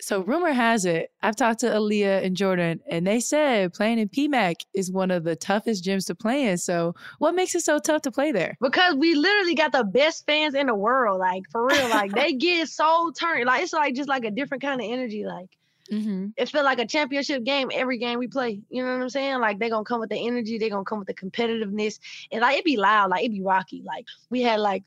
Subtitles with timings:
[0.00, 4.08] So rumor has it, I've talked to Aaliyah and Jordan, and they said playing in
[4.08, 6.56] PMAC is one of the toughest gyms to play in.
[6.56, 8.56] So what makes it so tough to play there?
[8.60, 11.18] Because we literally got the best fans in the world.
[11.18, 11.88] Like for real.
[11.88, 13.46] Like they get so turned.
[13.46, 15.24] Like it's like just like a different kind of energy.
[15.24, 15.48] Like
[15.90, 16.28] mm-hmm.
[16.36, 18.60] it felt like a championship game every game we play.
[18.70, 19.40] You know what I'm saying?
[19.40, 21.98] Like they gonna come with the energy, they gonna come with the competitiveness.
[22.30, 23.82] And like it be loud, like it be rocky.
[23.84, 24.84] Like we had like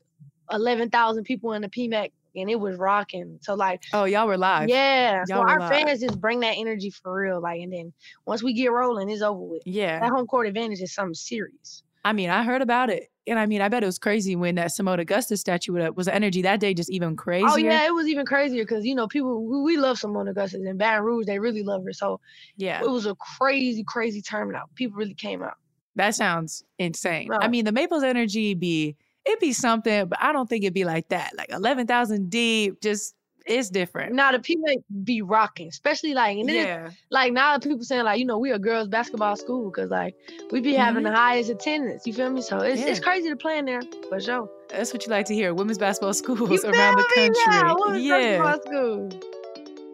[0.50, 3.38] eleven thousand people in the PMAC and it was rocking.
[3.42, 4.68] So like, oh, y'all were live.
[4.68, 5.24] Yeah.
[5.28, 5.70] Y'all so our live.
[5.70, 7.40] fans just bring that energy for real.
[7.40, 7.92] Like, and then
[8.26, 9.62] once we get rolling, it's over with.
[9.66, 10.00] Yeah.
[10.00, 11.82] That home court advantage is something serious.
[12.04, 13.08] I mean, I heard about it.
[13.26, 16.14] And I mean, I bet it was crazy when that Seimone Augustus statue was the
[16.14, 17.48] energy that day just even oh, crazier.
[17.48, 20.76] Oh yeah, it was even crazier because you know people we love Seimone Augustus and
[20.76, 21.92] Baton Rouge they really love her.
[21.92, 22.18] So
[22.56, 24.74] yeah, it was a crazy, crazy turnout.
[24.74, 25.54] People really came out.
[25.94, 27.32] That sounds insane.
[27.32, 27.48] I oh.
[27.48, 31.08] mean, the Maples energy be it'd be something, but I don't think it'd be like
[31.08, 31.32] that.
[31.36, 34.14] Like 11,000 deep, just it's different.
[34.14, 34.66] Now the people
[35.02, 36.90] be rocking, especially like and yeah.
[37.10, 40.14] like now people saying like you know we a girls basketball school because like
[40.52, 41.12] we be having mm-hmm.
[41.12, 42.06] the highest attendance.
[42.06, 42.40] You feel me?
[42.40, 42.86] So it's yeah.
[42.88, 44.48] it's crazy to play in there for sure.
[44.68, 45.54] That's what you like to hear.
[45.54, 48.04] Women's basketball schools around the country.
[48.04, 49.08] Yeah, yeah.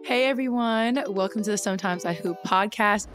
[0.05, 3.07] Hey everyone, welcome to the Sometimes I Hoop podcast.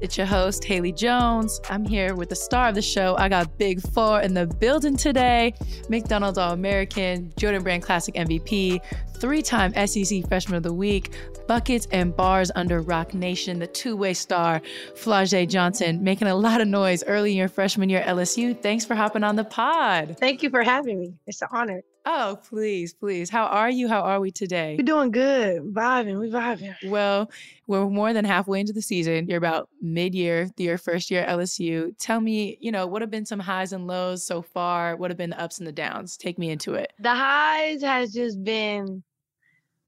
[0.00, 1.60] It's your host, Haley Jones.
[1.70, 3.16] I'm here with the star of the show.
[3.16, 5.54] I got Big Four in the building today
[5.88, 8.80] McDonald's All American, Jordan Brand Classic MVP,
[9.16, 11.10] three time SEC Freshman of the Week,
[11.46, 14.60] buckets and bars under Roc Nation, the two way star,
[14.94, 18.60] Flau'jae Johnson, making a lot of noise early in your freshman year at LSU.
[18.60, 20.16] Thanks for hopping on the pod.
[20.18, 21.14] Thank you for having me.
[21.26, 21.82] It's an honor.
[22.06, 23.30] Oh, please, please.
[23.30, 23.88] How are you?
[23.88, 24.76] How are we today?
[24.78, 25.62] We're doing good.
[25.62, 26.20] Vibing.
[26.20, 26.74] We vibing.
[26.84, 27.30] Well,
[27.66, 29.26] we're more than halfway into the season.
[29.26, 31.94] You're about mid year, your first year at LSU.
[31.98, 34.96] Tell me, you know, what have been some highs and lows so far?
[34.96, 36.18] What have been the ups and the downs?
[36.18, 36.92] Take me into it.
[36.98, 39.02] The highs has just been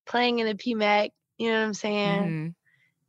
[0.06, 2.23] playing in the PMAC, you know what I'm saying?
[2.23, 2.48] Mm-hmm.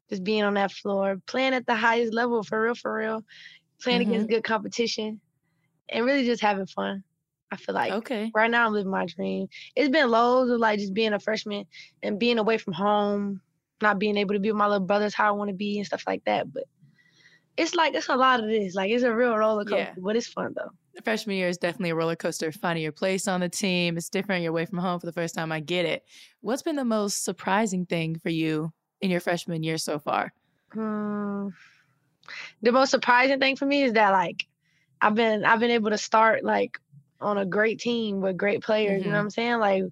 [0.09, 3.23] Just being on that floor, playing at the highest level for real, for real,
[3.81, 4.11] playing mm-hmm.
[4.11, 5.21] against good competition,
[5.87, 7.03] and really just having fun.
[7.51, 8.31] I feel like okay.
[8.35, 9.47] right now I'm living my dream.
[9.75, 11.65] It's been loads of like just being a freshman
[12.03, 13.41] and being away from home,
[13.81, 15.87] not being able to be with my little brothers how I want to be and
[15.87, 16.51] stuff like that.
[16.51, 16.63] But
[17.55, 18.75] it's like it's a lot of this.
[18.75, 19.93] Like it's a real roller coaster, yeah.
[19.97, 20.71] but it's fun though.
[21.03, 22.51] Freshman year is definitely a roller coaster.
[22.51, 24.41] Finding your place on the team, it's different.
[24.41, 25.51] You're away from home for the first time.
[25.51, 26.03] I get it.
[26.41, 30.33] What's been the most surprising thing for you in your freshman year so far?
[30.73, 31.49] Hmm.
[32.61, 34.47] The most surprising thing for me is that like
[35.01, 36.79] I've been I've been able to start like
[37.19, 39.01] on a great team with great players.
[39.01, 39.05] Mm-hmm.
[39.05, 39.17] You know mm-hmm.
[39.17, 39.59] what I'm saying?
[39.59, 39.83] Like,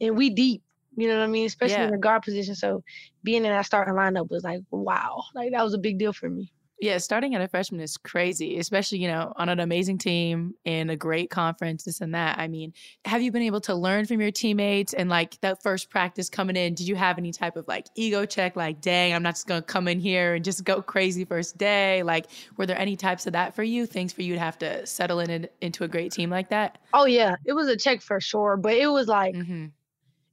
[0.00, 0.62] and we deep.
[0.96, 1.46] You know what I mean?
[1.46, 1.84] Especially yeah.
[1.84, 2.56] in the guard position.
[2.56, 2.82] So
[3.22, 6.28] being in that starting lineup was like, wow, like that was a big deal for
[6.28, 6.52] me.
[6.80, 10.90] Yeah, starting at a freshman is crazy, especially, you know, on an amazing team in
[10.90, 12.38] a great conference, this and that.
[12.38, 12.72] I mean,
[13.04, 16.54] have you been able to learn from your teammates and like that first practice coming
[16.54, 16.74] in?
[16.74, 19.60] Did you have any type of like ego check, like, dang, I'm not just going
[19.60, 22.04] to come in here and just go crazy first day?
[22.04, 23.84] Like, were there any types of that for you?
[23.84, 26.78] Things for you to have to settle in and, into a great team like that?
[26.94, 28.56] Oh, yeah, it was a check for sure.
[28.56, 29.66] But it was like, mm-hmm.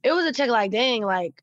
[0.03, 1.41] it was a check like, dang, like,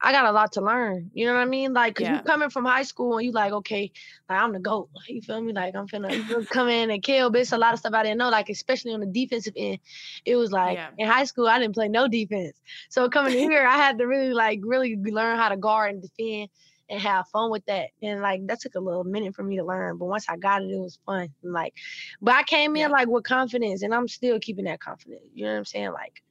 [0.00, 1.10] I got a lot to learn.
[1.12, 1.72] You know what I mean?
[1.72, 2.16] Like, yeah.
[2.16, 3.90] you coming from high school and you like, okay,
[4.28, 4.88] like I'm the goat.
[5.08, 5.52] You feel me?
[5.52, 7.30] Like I'm finna come in and kill.
[7.30, 8.28] But it's a lot of stuff I didn't know.
[8.28, 9.78] Like especially on the defensive end,
[10.24, 10.90] it was like yeah.
[10.98, 12.60] in high school I didn't play no defense.
[12.90, 16.50] So coming here, I had to really like really learn how to guard and defend
[16.88, 17.90] and have fun with that.
[18.02, 19.98] And like that took a little minute for me to learn.
[19.98, 21.28] But once I got it, it was fun.
[21.42, 21.74] And, like,
[22.20, 22.88] but I came in yeah.
[22.88, 25.24] like with confidence, and I'm still keeping that confidence.
[25.34, 25.92] You know what I'm saying?
[25.92, 26.22] Like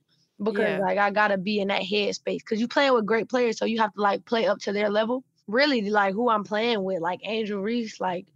[0.42, 0.80] because yeah.
[0.80, 3.80] like I gotta be in that headspace because you playing with great players, so you
[3.80, 5.24] have to like play up to their level.
[5.48, 8.28] Really, like who I'm playing with, like Angel Reese, like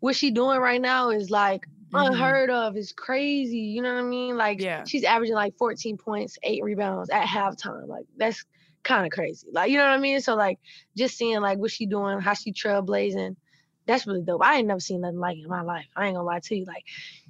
[0.00, 1.96] what she doing right now is like mm-hmm.
[1.96, 2.76] unheard of.
[2.76, 3.58] It's crazy.
[3.58, 4.36] You know what I mean?
[4.36, 4.84] Like yeah.
[4.84, 7.86] she's averaging like 14 points, eight rebounds at halftime.
[7.86, 8.44] Like that's
[8.82, 9.48] kind of crazy.
[9.52, 10.20] Like you know what I mean?
[10.20, 10.58] So like
[10.96, 13.36] just seeing like what she doing, how she trailblazing,
[13.86, 14.42] that's really dope.
[14.44, 15.86] I ain't never seen nothing like it in my life.
[15.96, 16.64] I ain't gonna lie to you.
[16.64, 16.84] Like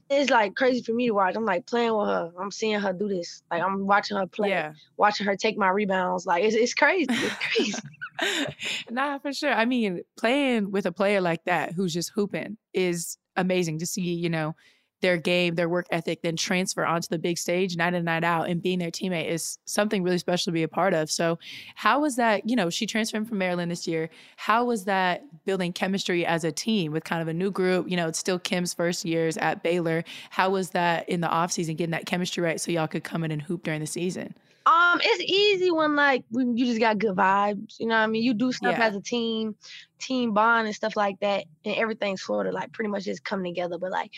[0.09, 1.34] it's like crazy for me to watch.
[1.37, 2.31] I'm like playing with her.
[2.39, 3.43] I'm seeing her do this.
[3.50, 4.72] Like I'm watching her play, yeah.
[4.97, 6.27] watching her take my rebounds.
[6.27, 7.06] Like it's it's crazy.
[7.11, 8.55] It's crazy.
[8.91, 9.53] nah, for sure.
[9.53, 14.14] I mean, playing with a player like that who's just hooping is amazing to see,
[14.14, 14.55] you know,
[15.00, 18.48] their game, their work ethic, then transfer onto the big stage night in night out
[18.48, 21.10] and being their teammate is something really special to be a part of.
[21.10, 21.38] So,
[21.75, 22.48] how was that?
[22.48, 24.08] You know, she transferred from Maryland this year.
[24.37, 27.90] How was that building chemistry as a team with kind of a new group?
[27.90, 30.04] You know, it's still Kim's first years at Baylor.
[30.31, 33.31] How was that in the offseason, getting that chemistry right so y'all could come in
[33.31, 34.34] and hoop during the season?
[34.66, 37.78] Um, it's easy when like when you just got good vibes.
[37.78, 38.25] You know what I mean?
[38.25, 38.87] You do stuff yeah.
[38.87, 39.54] as a team,
[40.00, 43.44] team bond and stuff like that, and everything's sort of like pretty much just come
[43.44, 43.78] together.
[43.78, 44.10] But like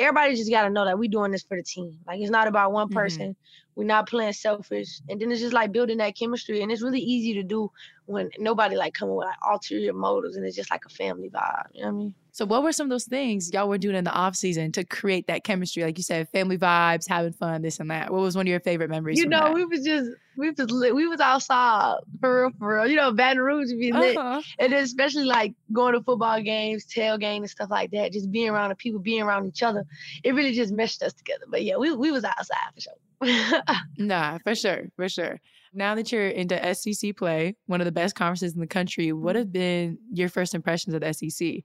[0.00, 1.98] everybody just got to know that we doing this for the team.
[2.06, 2.98] Like it's not about one mm-hmm.
[2.98, 3.22] person.
[3.22, 3.70] Mm-hmm.
[3.76, 5.00] We're not playing selfish.
[5.08, 6.62] And then it's just like building that chemistry.
[6.62, 7.70] And it's really easy to do
[8.06, 11.66] when nobody like coming with like ulterior motives and it's just like a family vibe.
[11.72, 12.14] You know what I mean?
[12.32, 14.84] So what were some of those things y'all were doing in the off season to
[14.84, 15.82] create that chemistry?
[15.82, 18.12] Like you said, family vibes, having fun, this and that.
[18.12, 19.18] What was one of your favorite memories?
[19.18, 19.54] You know, that?
[19.54, 22.86] we was just we was we was outside for real, for real.
[22.86, 24.42] You know, Baton Rouge would be lit, uh-huh.
[24.58, 28.12] and then especially like going to football games, tailgating and stuff like that.
[28.12, 29.84] Just being around the people, being around each other,
[30.24, 31.44] it really just meshed us together.
[31.48, 32.94] But yeah, we we was outside for sure.
[33.98, 35.40] nah, for sure, for sure.
[35.72, 39.36] Now that you're into SEC play, one of the best conferences in the country, what
[39.36, 41.62] have been your first impressions of the SEC?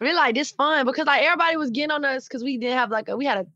[0.00, 2.90] Really like this fun because like everybody was getting on us because we didn't have
[2.90, 3.46] like a we had a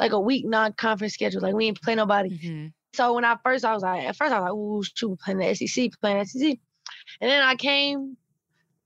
[0.00, 2.30] like a week non-conference schedule like we didn't play nobody.
[2.30, 2.66] Mm-hmm.
[2.94, 5.38] So when I first I was like at first I was like ooh shoot playing
[5.38, 6.58] the SEC playing the SEC,
[7.20, 8.16] and then I came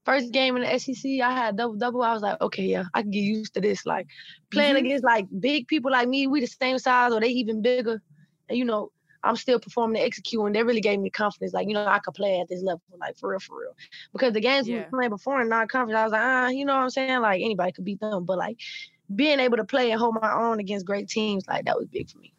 [0.04, 3.00] first game in the SEC I had double double I was like okay yeah I
[3.02, 4.06] can get used to this like
[4.50, 4.84] playing mm-hmm.
[4.84, 8.02] against like big people like me we the same size or they even bigger,
[8.48, 8.92] and you know
[9.22, 10.46] I'm still performing and executing.
[10.46, 11.52] And they really gave me confidence.
[11.52, 13.76] Like, you know, I could play at this level, like for real, for real.
[14.12, 14.74] Because the games yeah.
[14.74, 17.20] we were playing before in non-conference, I was like, ah, you know what I'm saying?
[17.20, 18.24] Like anybody could beat them.
[18.24, 18.58] But like
[19.14, 22.10] being able to play and hold my own against great teams, like that was big
[22.10, 22.32] for me.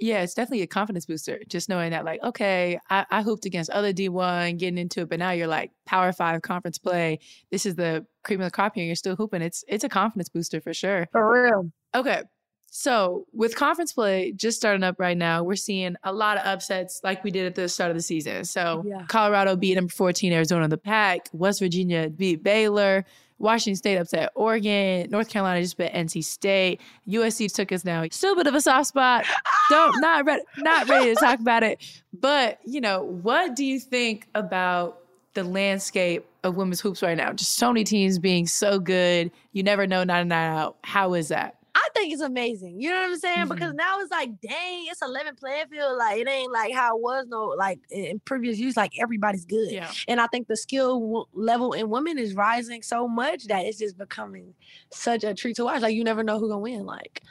[0.00, 1.40] Yeah, it's definitely a confidence booster.
[1.48, 5.18] Just knowing that, like, okay, I, I hooped against other D1, getting into it, but
[5.18, 7.18] now you're like Power Five conference play.
[7.50, 8.82] This is the cream of the crop here.
[8.82, 9.42] And you're still hooping.
[9.42, 11.08] It's it's a confidence booster for sure.
[11.10, 11.72] For real.
[11.94, 12.22] Okay,
[12.70, 17.00] so, with conference play just starting up right now, we're seeing a lot of upsets
[17.02, 18.44] like we did at the start of the season.
[18.44, 19.04] So, yeah.
[19.08, 23.06] Colorado beat number 14 Arizona in the Pac, West Virginia beat Baylor,
[23.38, 28.04] Washington State upset Oregon, North Carolina just beat NC State, USC took us now.
[28.10, 29.24] Still a bit of a soft spot.
[29.70, 31.80] Don't not ready not ready to talk about it.
[32.12, 35.00] But, you know, what do you think about
[35.34, 37.32] the landscape of women's hoops right now?
[37.32, 39.30] Just so many teams being so good.
[39.52, 40.76] You never know night and night out.
[40.82, 41.57] How is that?
[41.98, 42.80] I think it's amazing.
[42.80, 43.38] You know what I'm saying?
[43.38, 43.54] Mm-hmm.
[43.54, 45.98] Because now it's like, dang, it's 11 playing field.
[45.98, 48.76] Like it ain't like how it was no like in previous years.
[48.76, 49.72] Like everybody's good.
[49.72, 49.90] Yeah.
[50.06, 53.78] And I think the skill w- level in women is rising so much that it's
[53.78, 54.54] just becoming
[54.92, 55.82] such a treat to watch.
[55.82, 56.86] Like you never know who gonna win.
[56.86, 57.22] Like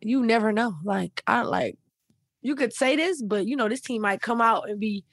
[0.00, 0.76] you never know.
[0.82, 1.76] Like I like
[2.40, 5.04] you could say this, but you know this team might come out and be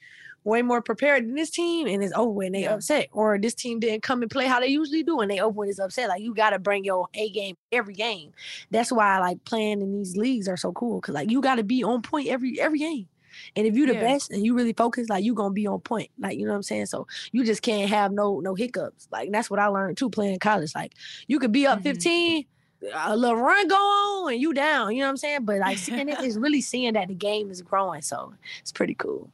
[0.44, 2.74] way more prepared than this team and it's over and they yeah.
[2.74, 3.08] upset.
[3.12, 5.70] Or this team didn't come and play how they usually do and they over and
[5.70, 6.08] it's upset.
[6.08, 8.32] Like you gotta bring your A game every game.
[8.70, 11.00] That's why I like playing in these leagues are so cool.
[11.00, 13.08] Cause like you gotta be on point every every game.
[13.56, 14.00] And if you're the yeah.
[14.00, 16.10] best and you really focus, like you're gonna be on point.
[16.18, 16.86] Like you know what I'm saying?
[16.86, 19.08] So you just can't have no no hiccups.
[19.10, 20.74] Like that's what I learned too playing college.
[20.74, 20.92] Like
[21.26, 21.88] you could be up mm-hmm.
[21.88, 22.44] 15,
[22.92, 24.94] a little run go on and you down.
[24.94, 25.44] You know what I'm saying?
[25.44, 28.02] But like seeing it is really seeing that the game is growing.
[28.02, 29.30] So it's pretty cool.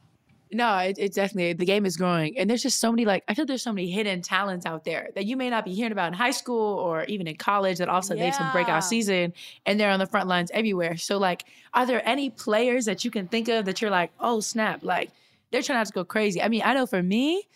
[0.53, 3.33] No, it, it's definitely the game is growing, and there's just so many like I
[3.33, 6.07] feel there's so many hidden talents out there that you may not be hearing about
[6.07, 8.21] in high school or even in college that also yeah.
[8.21, 9.33] They have some breakout season,
[9.65, 10.97] and they're on the front lines everywhere.
[10.97, 14.41] So like, are there any players that you can think of that you're like, oh
[14.41, 15.11] snap, like
[15.51, 16.41] they're trying not to go crazy?
[16.41, 17.47] I mean, I know for me,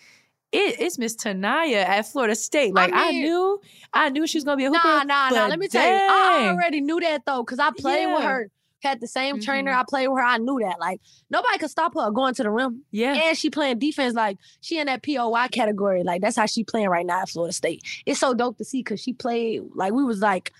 [0.52, 2.74] it, it's Miss Ta'Niya at Florida State.
[2.74, 3.62] Like I, mean, I, knew,
[3.94, 4.88] I knew she was gonna be a hooper.
[4.88, 5.48] Nah, nah, nah.
[5.48, 5.82] Let me dang.
[5.82, 8.16] tell you, I already knew that though, cause I played yeah.
[8.16, 8.50] with her
[8.86, 9.44] had the same mm-hmm.
[9.44, 9.72] trainer.
[9.72, 10.26] I played with her.
[10.26, 10.80] I knew that.
[10.80, 12.84] Like nobody could stop her going to the rim.
[12.92, 13.14] Yeah.
[13.14, 14.16] And she playing defense.
[14.16, 16.04] Like she in that POY category.
[16.04, 17.84] Like that's how she playing right now at Florida State.
[18.06, 20.52] It's so dope to see because she played like we was like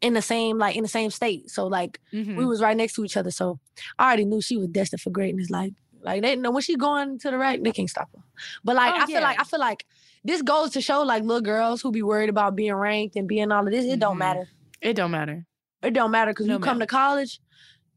[0.00, 1.50] in the same like in the same state.
[1.50, 2.36] So like mm-hmm.
[2.36, 3.30] we was right next to each other.
[3.30, 3.58] So
[3.98, 5.50] I already knew she was destined for greatness.
[5.50, 5.72] Like
[6.02, 8.22] like they know when she going to the rack, they can't stop her.
[8.64, 9.06] But like oh, I yeah.
[9.06, 9.86] feel like I feel like
[10.24, 13.52] this goes to show like little girls who be worried about being ranked and being
[13.52, 13.84] all of this.
[13.84, 14.00] It mm-hmm.
[14.00, 14.48] don't matter.
[14.80, 15.46] It don't matter.
[15.82, 17.40] It don't matter because you come to college,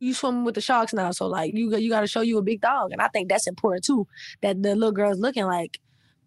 [0.04, 1.12] you swim with the sharks now.
[1.12, 3.48] So like you you got to show you a big dog, and I think that's
[3.48, 4.08] important too.
[4.42, 5.80] That the little girl's looking like,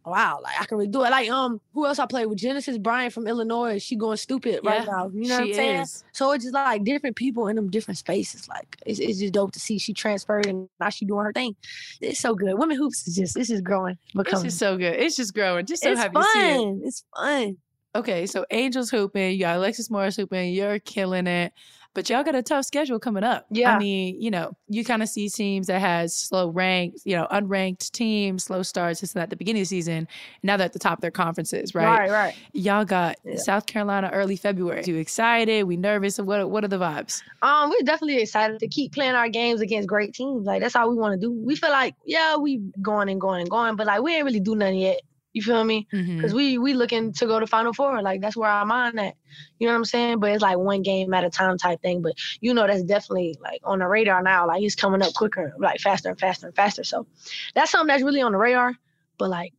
[0.04, 1.10] wow, like I can really do it.
[1.10, 2.38] Like um, who else I played with?
[2.38, 3.78] Genesis Bryant from Illinois.
[3.82, 5.10] She going stupid yeah, right now.
[5.12, 5.80] You know what I'm saying?
[5.82, 6.04] Is.
[6.12, 8.48] So it's just like different people in them different spaces.
[8.48, 11.54] Like it's, it's just dope to see she transferred and now she doing her thing.
[12.00, 12.58] It's so good.
[12.58, 13.98] Women hoops is just it's just growing.
[14.14, 14.32] Becoming.
[14.32, 14.94] It's just so good.
[14.94, 15.66] It's just growing.
[15.66, 16.24] Just so it's happy fun.
[16.24, 16.78] to see it.
[16.84, 17.56] It's fun.
[17.94, 21.54] Okay, so Angels hooping, you got Alexis Morris hooping, you're killing it
[21.96, 23.46] but y'all got a tough schedule coming up.
[23.50, 23.74] Yeah.
[23.74, 27.26] I mean, you know, you kind of see teams that has slow ranked, you know,
[27.32, 30.06] unranked teams, slow starts, this and at the beginning of the season.
[30.42, 31.86] Now they're at the top of their conferences, right?
[31.86, 32.34] Right, right.
[32.52, 33.36] Y'all got yeah.
[33.36, 34.84] South Carolina early February.
[34.86, 35.64] You excited?
[35.64, 36.18] We nervous?
[36.18, 37.22] What what are the vibes?
[37.40, 40.44] Um, we're definitely excited to keep playing our games against great teams.
[40.44, 41.32] Like that's all we want to do.
[41.32, 44.40] We feel like, yeah, we going and going and going, but like we ain't really
[44.40, 45.00] do nothing yet.
[45.36, 45.86] You feel me?
[45.90, 46.34] Because mm-hmm.
[46.34, 48.00] we we looking to go to Final Four.
[48.00, 49.16] Like that's where our mind at.
[49.58, 50.18] You know what I'm saying?
[50.18, 52.00] But it's like one game at a time type thing.
[52.00, 54.46] But you know that's definitely like on the radar now.
[54.46, 56.84] Like he's coming up quicker, like faster and faster and faster.
[56.84, 57.06] So
[57.54, 58.72] that's something that's really on the radar.
[59.18, 59.52] But like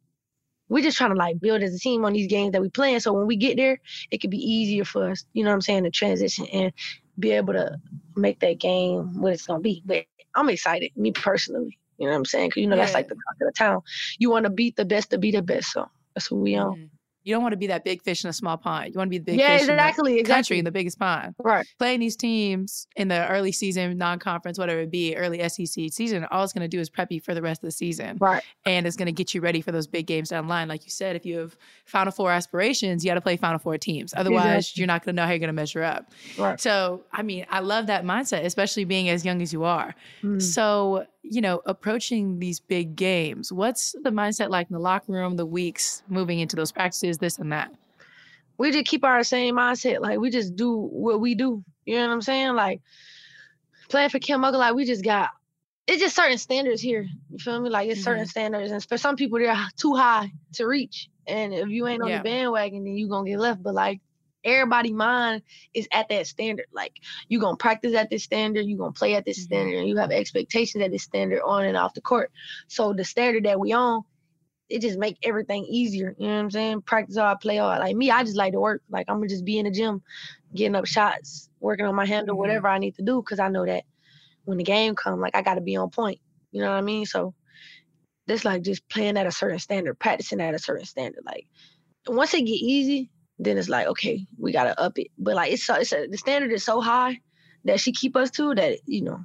[0.68, 3.00] we're just trying to like build as a team on these games that we playing.
[3.02, 3.80] So when we get there,
[4.10, 6.74] it could be easier for us, you know what I'm saying, to transition and
[7.20, 7.80] be able to
[8.16, 9.84] make that game what it's gonna be.
[9.86, 11.78] But I'm excited, me personally.
[11.98, 12.50] You know what I'm saying?
[12.50, 12.84] Because you know yeah.
[12.84, 13.82] that's like the talk of the town.
[14.20, 15.72] You want to beat the best to be the best.
[15.72, 16.76] So that's what we on.
[16.76, 16.86] Mm-hmm.
[17.28, 18.94] You don't want to be that big fish in a small pond.
[18.94, 20.34] You want to be the big yeah, fish exactly, in the exactly.
[20.34, 21.36] country in the biggest pond.
[21.38, 21.68] Right.
[21.78, 26.46] Playing these teams in the early season, non-conference, whatever it be, early SEC season, all
[26.46, 28.16] it's going to do is prep you for the rest of the season.
[28.22, 28.42] Right.
[28.66, 30.70] And it's going to get you ready for those big games down the line.
[30.70, 33.78] Like you said, if you have Final Four aspirations, you got to play Final Four
[33.78, 34.14] teams.
[34.16, 34.80] Otherwise, exactly.
[34.80, 36.10] you're not going to know how you're going to measure up.
[36.38, 36.58] Right.
[36.62, 39.94] So, I mean, I love that mindset, especially being as young as you are.
[40.24, 40.42] Mm.
[40.42, 45.36] So, you know, approaching these big games, what's the mindset like in the locker room,
[45.36, 47.72] the weeks moving into those practices, this and that?
[48.58, 50.02] we just keep our same mindset.
[50.02, 51.64] Like we just do what we do.
[51.86, 52.56] You know what I'm saying?
[52.56, 52.82] Like
[53.90, 55.30] playing for Kim Mulkey, like we just got
[55.86, 57.08] it's just certain standards here.
[57.30, 57.70] You feel me?
[57.70, 58.06] Like it's mm-hmm.
[58.06, 61.10] certain standards, and for some people they're too high to reach.
[61.28, 62.18] And if you ain't on yeah.
[62.18, 63.64] the bandwagon, then you gonna get left.
[63.64, 64.02] But like
[64.48, 66.68] everybody mind is at that standard.
[66.74, 66.94] Like
[67.28, 69.54] you're gonna practice at this standard, you're gonna play at this mm-hmm.
[69.54, 72.32] standard, and you have expectations at this standard on and off the court.
[72.68, 74.04] So the standard that we on
[74.70, 76.14] it just make everything easier.
[76.18, 76.82] You know what I'm saying?
[76.82, 77.80] Practice all, play all.
[77.80, 78.82] Like me, I just like to work.
[78.90, 80.02] Like I'm gonna just be in the gym,
[80.54, 82.40] getting up shots, working on my handle, mm-hmm.
[82.40, 83.84] whatever I need to do, because I know that
[84.46, 86.20] when the game come, like I gotta be on point.
[86.52, 87.06] You know what I mean?
[87.06, 87.34] So
[88.26, 91.24] this like just playing at a certain standard, practicing at a certain standard.
[91.26, 91.48] Like
[92.08, 95.08] once it get easy, then it's like okay, we gotta up it.
[95.18, 97.20] But like it's so it's a, the standard is so high
[97.66, 99.20] that she keep us to that you know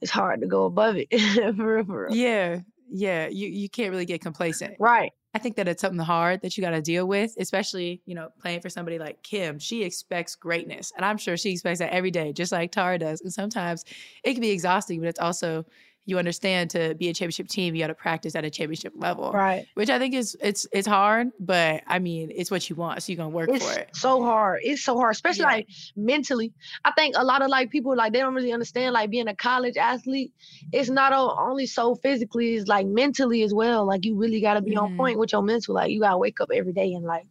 [0.00, 1.08] it's hard to go above it.
[1.56, 2.14] for real, for real.
[2.14, 2.60] Yeah,
[2.90, 4.76] yeah, you you can't really get complacent.
[4.78, 5.12] Right.
[5.34, 8.28] I think that it's something hard that you got to deal with, especially, you know,
[8.38, 9.58] playing for somebody like Kim.
[9.58, 10.92] She expects greatness.
[10.94, 13.22] And I'm sure she expects that every day, just like Tara does.
[13.22, 13.86] And sometimes
[14.24, 15.64] it can be exhausting, but it's also
[16.04, 19.30] you understand to be a championship team, you got to practice at a championship level.
[19.30, 19.66] Right.
[19.74, 23.12] Which I think is it's it's hard, but I mean it's what you want, so
[23.12, 23.90] you're gonna work it's for it.
[23.94, 24.60] So hard.
[24.62, 25.52] It's so hard, especially yeah.
[25.52, 26.52] like mentally.
[26.84, 29.36] I think a lot of like people like they don't really understand like being a
[29.36, 30.32] college athlete.
[30.72, 33.86] It's not only so physically, it's like mentally as well.
[33.86, 34.84] Like you really got to be mm-hmm.
[34.84, 35.74] on point with your mental.
[35.74, 37.26] Like you gotta wake up every day and like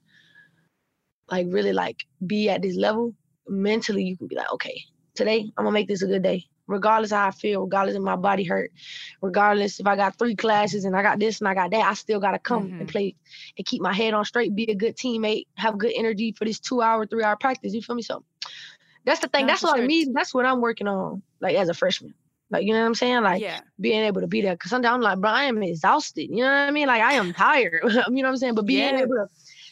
[1.29, 3.13] like really like be at this level
[3.49, 4.03] mentally.
[4.03, 4.81] You can be like, okay,
[5.13, 8.15] today I'm gonna make this a good day regardless how I feel, regardless if my
[8.15, 8.71] body hurt,
[9.21, 11.93] regardless if I got three classes and I got this and I got that, I
[11.93, 12.79] still gotta come mm-hmm.
[12.81, 13.15] and play
[13.57, 16.59] and keep my head on straight, be a good teammate, have good energy for this
[16.59, 17.73] two hour, three hour practice.
[17.73, 18.01] You feel me?
[18.01, 18.23] So
[19.05, 19.47] that's the thing.
[19.47, 19.83] that's what sure.
[19.83, 20.13] I mean.
[20.13, 22.13] That's what I'm working on, like as a freshman.
[22.51, 23.23] Like, you know what I'm saying?
[23.23, 23.61] Like yeah.
[23.79, 24.57] being able to be there.
[24.57, 26.29] Cause sometimes I'm like, bro, I am exhausted.
[26.29, 26.87] You know what I mean?
[26.87, 27.81] Like I am tired.
[27.83, 28.55] you know what I'm saying?
[28.55, 29.03] But being yeah.
[29.03, 29.27] able to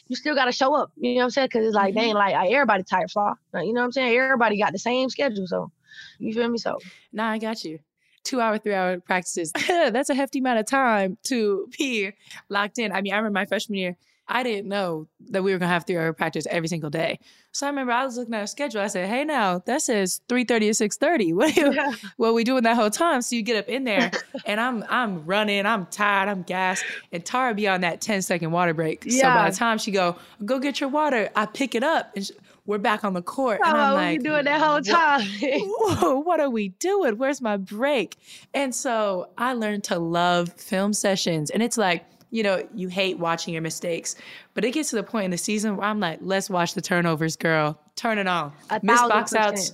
[0.08, 0.92] you still gotta show up.
[0.98, 1.50] You know what I'm saying?
[1.50, 2.00] Cause it's like, mm-hmm.
[2.00, 3.36] dang, like everybody tired Flau.
[3.54, 4.18] Like, you know what I'm saying?
[4.18, 5.46] Everybody got the same schedule.
[5.46, 5.72] So
[6.20, 6.58] you feel me?
[6.58, 6.78] So
[7.12, 7.80] nah, I got you.
[8.24, 9.52] Two hour, three hour practices.
[9.68, 12.12] That's a hefty amount of time to be
[12.50, 12.92] locked in.
[12.92, 13.98] I mean, I remember my freshman year,
[14.30, 17.20] I didn't know that we were gonna have three hour practice every single day.
[17.52, 18.80] So I remember I was looking at our schedule.
[18.80, 21.34] I said, "Hey, now that says three thirty to six thirty.
[21.40, 21.94] What are you, yeah.
[22.18, 24.12] what are we doing that whole time?" So you get up in there,
[24.46, 28.52] and I'm I'm running, I'm tired, I'm gassed, and Tara be on that 10 second
[28.52, 29.04] water break.
[29.06, 29.22] Yeah.
[29.22, 30.16] So by the time she go,
[30.46, 32.26] "Go get your water," I pick it up and.
[32.26, 32.34] She,
[32.70, 33.60] we're back on the court.
[33.66, 35.28] and I'm like, you doing that whole time?
[35.42, 37.18] What, what are we doing?
[37.18, 38.16] Where's my break?
[38.54, 41.50] And so I learned to love film sessions.
[41.50, 44.16] And it's like, you know, you hate watching your mistakes,
[44.54, 46.82] but it gets to the point in the season where I'm like, let's watch the
[46.82, 47.82] turnovers, girl.
[47.96, 48.54] Turn it on.
[48.84, 49.74] Miss box outs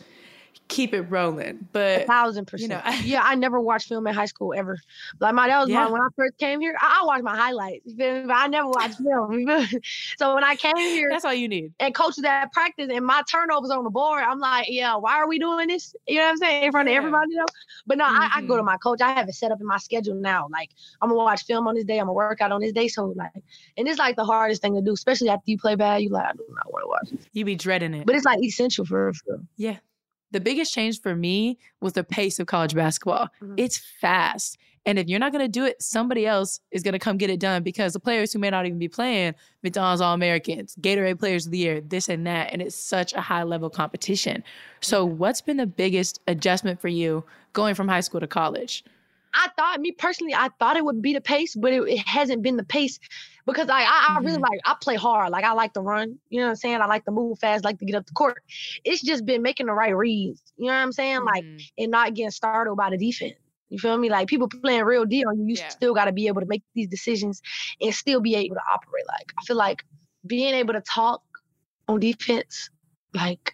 [0.68, 1.68] keep it rolling.
[1.72, 2.72] But a thousand percent.
[2.72, 4.78] You know, I, yeah, I never watched film in high school ever.
[5.20, 5.86] Like my that was yeah.
[5.86, 6.76] my when I first came here.
[6.80, 7.94] I, I watched my highlights.
[7.94, 9.48] But I never watched film.
[10.18, 11.74] so when I came here, that's all you need.
[11.80, 15.28] And coaches at practice and my turnovers on the board, I'm like, yeah, why are
[15.28, 15.96] we doing this?
[16.08, 16.96] You know what I'm saying in front yeah.
[16.96, 17.46] of everybody, know?
[17.86, 18.22] But no, mm-hmm.
[18.22, 18.66] I, I, go to mm-hmm.
[18.66, 19.02] my coach.
[19.02, 20.48] I have it set up in my schedule now.
[20.52, 22.00] Like I'm gonna watch film on this day.
[22.00, 22.88] I'm gonna work out on this day.
[22.88, 23.32] So like,
[23.78, 26.02] and it's like the hardest thing to do, especially after you play bad.
[26.02, 27.28] You like, I do not want to watch.
[27.34, 29.14] You be dreading it, but it's like essential for.
[29.14, 29.78] for yeah
[30.36, 33.30] the biggest change for me was the pace of college basketball.
[33.42, 33.54] Mm-hmm.
[33.56, 34.58] It's fast.
[34.86, 37.30] And if you're not going to do it, somebody else is going to come get
[37.30, 41.20] it done because the players who may not even be playing, McDonald's All Americans, Gatorade
[41.20, 42.52] Players of the Year, this and that.
[42.52, 44.44] And it's such a high level competition.
[44.82, 47.24] So, what's been the biggest adjustment for you
[47.54, 48.84] going from high school to college?
[49.36, 52.42] I thought, me personally, I thought it would be the pace, but it, it hasn't
[52.42, 53.00] been the pace
[53.46, 54.42] because I, I, I really mm-hmm.
[54.44, 55.30] like, I play hard.
[55.30, 56.18] Like, I like to run.
[56.30, 56.82] You know what I'm saying?
[56.82, 58.42] I like to move fast, like to get up the court.
[58.84, 60.42] It's just been making the right reads.
[60.58, 61.18] You know what I'm saying?
[61.18, 61.26] Mm-hmm.
[61.28, 61.46] Like,
[61.78, 63.36] and not getting startled by the defense.
[63.70, 64.10] You feel me?
[64.10, 65.68] Like people playing real deal, you yeah.
[65.70, 67.42] still got to be able to make these decisions
[67.82, 69.06] and still be able to operate.
[69.08, 69.84] Like I feel like
[70.26, 71.24] being able to talk
[71.88, 72.70] on defense,
[73.14, 73.54] like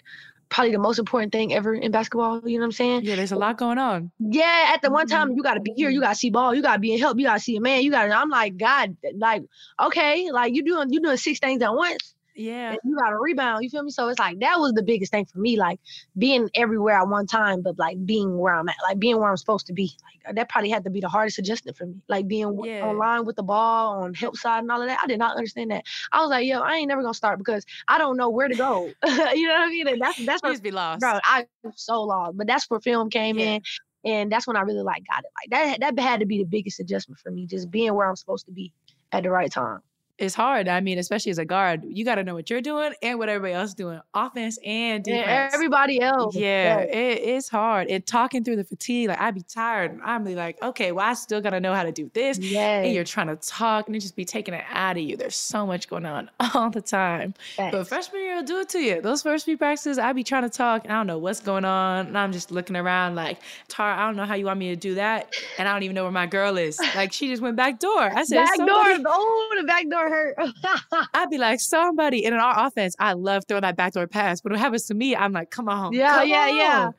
[0.52, 2.42] probably the most important thing ever in basketball.
[2.48, 3.06] You know what I'm saying?
[3.06, 4.12] Yeah, there's a lot going on.
[4.20, 5.38] Yeah, at the one time mm-hmm.
[5.38, 7.40] you gotta be here, you gotta see ball, you gotta be in help, you gotta
[7.40, 8.14] see a man, you gotta.
[8.14, 9.44] I'm like, God, like,
[9.82, 12.14] okay, like you doing you doing six things at once.
[12.36, 12.76] Yeah.
[12.84, 13.64] you got to rebound.
[13.64, 13.92] You feel me?
[13.92, 15.80] So it's like that was the biggest thing for me, like
[16.18, 19.38] being everywhere at one time, but like being where I'm at, like being where I'm
[19.38, 19.92] supposed to be.
[20.26, 22.02] Like that probably had to be the hardest adjustment for me.
[22.08, 22.86] Like being yeah.
[22.86, 25.00] online with the ball on help side and all of that.
[25.04, 25.84] I did not understand that.
[26.12, 28.56] I was like, yo, I ain't never gonna start because I don't know where to
[28.56, 28.86] go.
[29.06, 29.88] you know what I mean?
[29.88, 31.02] And that's that's where be lost.
[31.02, 31.46] Bro, I
[31.76, 32.38] so lost.
[32.38, 33.56] But that's where film came yeah.
[33.56, 33.62] in.
[34.04, 35.30] And that's when I really like got it.
[35.36, 38.16] Like that that had to be the biggest adjustment for me, just being where I'm
[38.16, 38.72] supposed to be
[39.12, 39.82] at the right time
[40.22, 40.68] it's hard.
[40.68, 43.28] I mean, especially as a guard, you got to know what you're doing and what
[43.28, 45.28] everybody else is doing, offense and defense.
[45.28, 46.36] And everybody else.
[46.36, 46.84] Yeah, yeah.
[46.84, 47.88] It, it's hard.
[47.88, 50.00] And talking through the fatigue, like I'd be tired.
[50.04, 52.38] I'm be like, okay, well, I still got to know how to do this.
[52.38, 52.82] Yeah.
[52.82, 55.18] And you're trying to talk and it just be taking it out of you.
[55.18, 57.34] There's so much going on all the time.
[57.56, 57.76] Thanks.
[57.76, 59.02] But freshman year will do it to you.
[59.02, 61.66] Those first few practices, I'd be trying to talk and I don't know what's going
[61.66, 62.08] on.
[62.08, 64.76] And I'm just looking around like, Tara, I don't know how you want me to
[64.76, 65.34] do that.
[65.58, 66.80] And I don't even know where my girl is.
[66.96, 68.12] Like she just went back door.
[68.16, 68.68] I said, back door.
[68.68, 70.38] Oh, the back door hurt.
[71.14, 72.26] I'd be like, somebody.
[72.26, 74.42] And in our offense, I love throwing that backdoor pass.
[74.42, 75.94] But when it happens to me, I'm like, come on.
[75.94, 76.56] Yeah, come yeah, on.
[76.56, 76.92] yeah.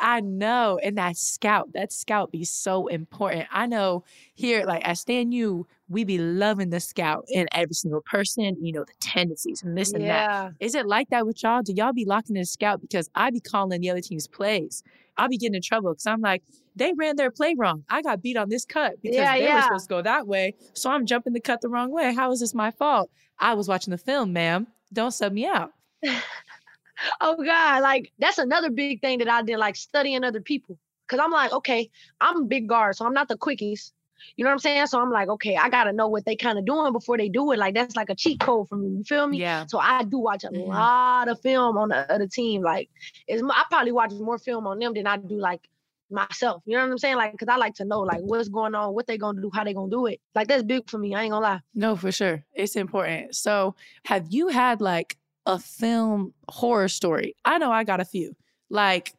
[0.00, 0.80] I know.
[0.82, 3.46] And that scout, that scout be so important.
[3.52, 4.04] I know
[4.34, 8.72] here, like at Stand U, we be loving the scout in every single person, you
[8.72, 10.26] know, the tendencies and this and yeah.
[10.26, 10.52] that.
[10.60, 11.62] Is it like that with y'all?
[11.62, 12.80] Do y'all be locking in the scout?
[12.80, 14.82] Because I be calling the other team's plays.
[15.16, 16.42] I'll be getting in trouble because I'm like,
[16.76, 17.84] they ran their play wrong.
[17.90, 19.56] I got beat on this cut because yeah, they yeah.
[19.56, 20.54] were supposed to go that way.
[20.72, 22.14] So I'm jumping the cut the wrong way.
[22.14, 23.10] How is this my fault?
[23.38, 24.66] I was watching the film, ma'am.
[24.92, 25.72] Don't sub me out.
[27.20, 30.78] oh God, like that's another big thing that I did, like studying other people.
[31.08, 31.90] Cause I'm like, okay,
[32.20, 33.90] I'm a big guard, so I'm not the quickies.
[34.36, 34.86] You know what I'm saying?
[34.86, 37.52] So I'm like, okay, I gotta know what they kind of doing before they do
[37.52, 37.58] it.
[37.58, 38.88] Like that's like a cheat code for me.
[38.88, 39.38] You feel me?
[39.38, 39.66] Yeah.
[39.66, 40.70] So I do watch a mm-hmm.
[40.70, 42.62] lot of film on the other team.
[42.62, 42.90] Like,
[43.26, 45.68] it's I probably watch more film on them than I do like
[46.10, 46.62] myself.
[46.66, 47.16] You know what I'm saying?
[47.16, 49.64] Like, cause I like to know like what's going on, what they gonna do, how
[49.64, 50.20] they gonna do it.
[50.34, 51.14] Like that's big for me.
[51.14, 51.60] I ain't gonna lie.
[51.74, 53.34] No, for sure, it's important.
[53.34, 55.16] So, have you had like
[55.46, 57.34] a film horror story?
[57.44, 58.34] I know I got a few.
[58.68, 59.14] Like,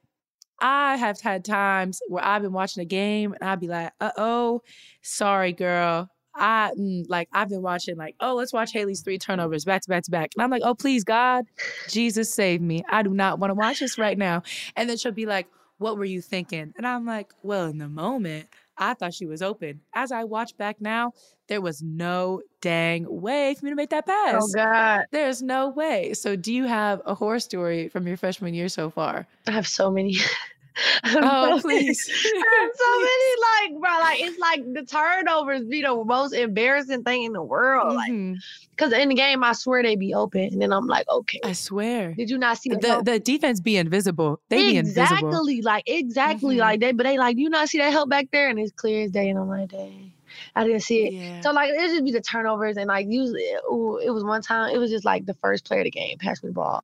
[0.59, 4.11] I have had times where I've been watching a game and I'd be like, uh
[4.17, 4.61] oh,
[5.01, 6.09] sorry, girl.
[6.33, 9.89] I mm, like I've been watching like oh let's watch Haley's three turnovers back to
[9.89, 11.43] back to back and I'm like oh please God
[11.89, 14.41] Jesus save me I do not want to watch this right now
[14.77, 15.47] and then she'll be like
[15.81, 16.73] what were you thinking?
[16.77, 18.47] And I'm like, well, in the moment,
[18.82, 19.82] I thought she was open.
[19.94, 21.13] As I watch back now,
[21.48, 24.44] there was no dang way for me to make that oh, pass.
[24.44, 25.06] Oh God.
[25.12, 26.15] There's no way.
[26.15, 29.28] So do you have a horror story from your freshman year so far?
[29.46, 30.17] I have so many.
[31.03, 32.05] oh please.
[32.05, 37.34] so many like bro, like it's like the turnovers be the most embarrassing thing in
[37.34, 37.97] the world.
[37.97, 38.31] Mm-hmm.
[38.34, 40.41] Like because in the game I swear they be open.
[40.41, 41.39] And then I'm like, okay.
[41.43, 42.13] I swear.
[42.13, 44.41] Did you not see the the defense be invisible?
[44.49, 45.47] They exactly, be invisible.
[45.47, 45.62] Exactly.
[45.62, 46.62] Like exactly mm-hmm.
[46.62, 48.49] like they but they like, you not see that help back there?
[48.49, 49.29] And it's clear as day.
[49.29, 50.13] And I'm like, dang.
[50.55, 51.13] I didn't see it.
[51.13, 51.41] Yeah.
[51.41, 54.73] So like it just be the turnovers and like usually ooh, it was one time,
[54.73, 56.84] it was just like the first player of the game passed me the ball.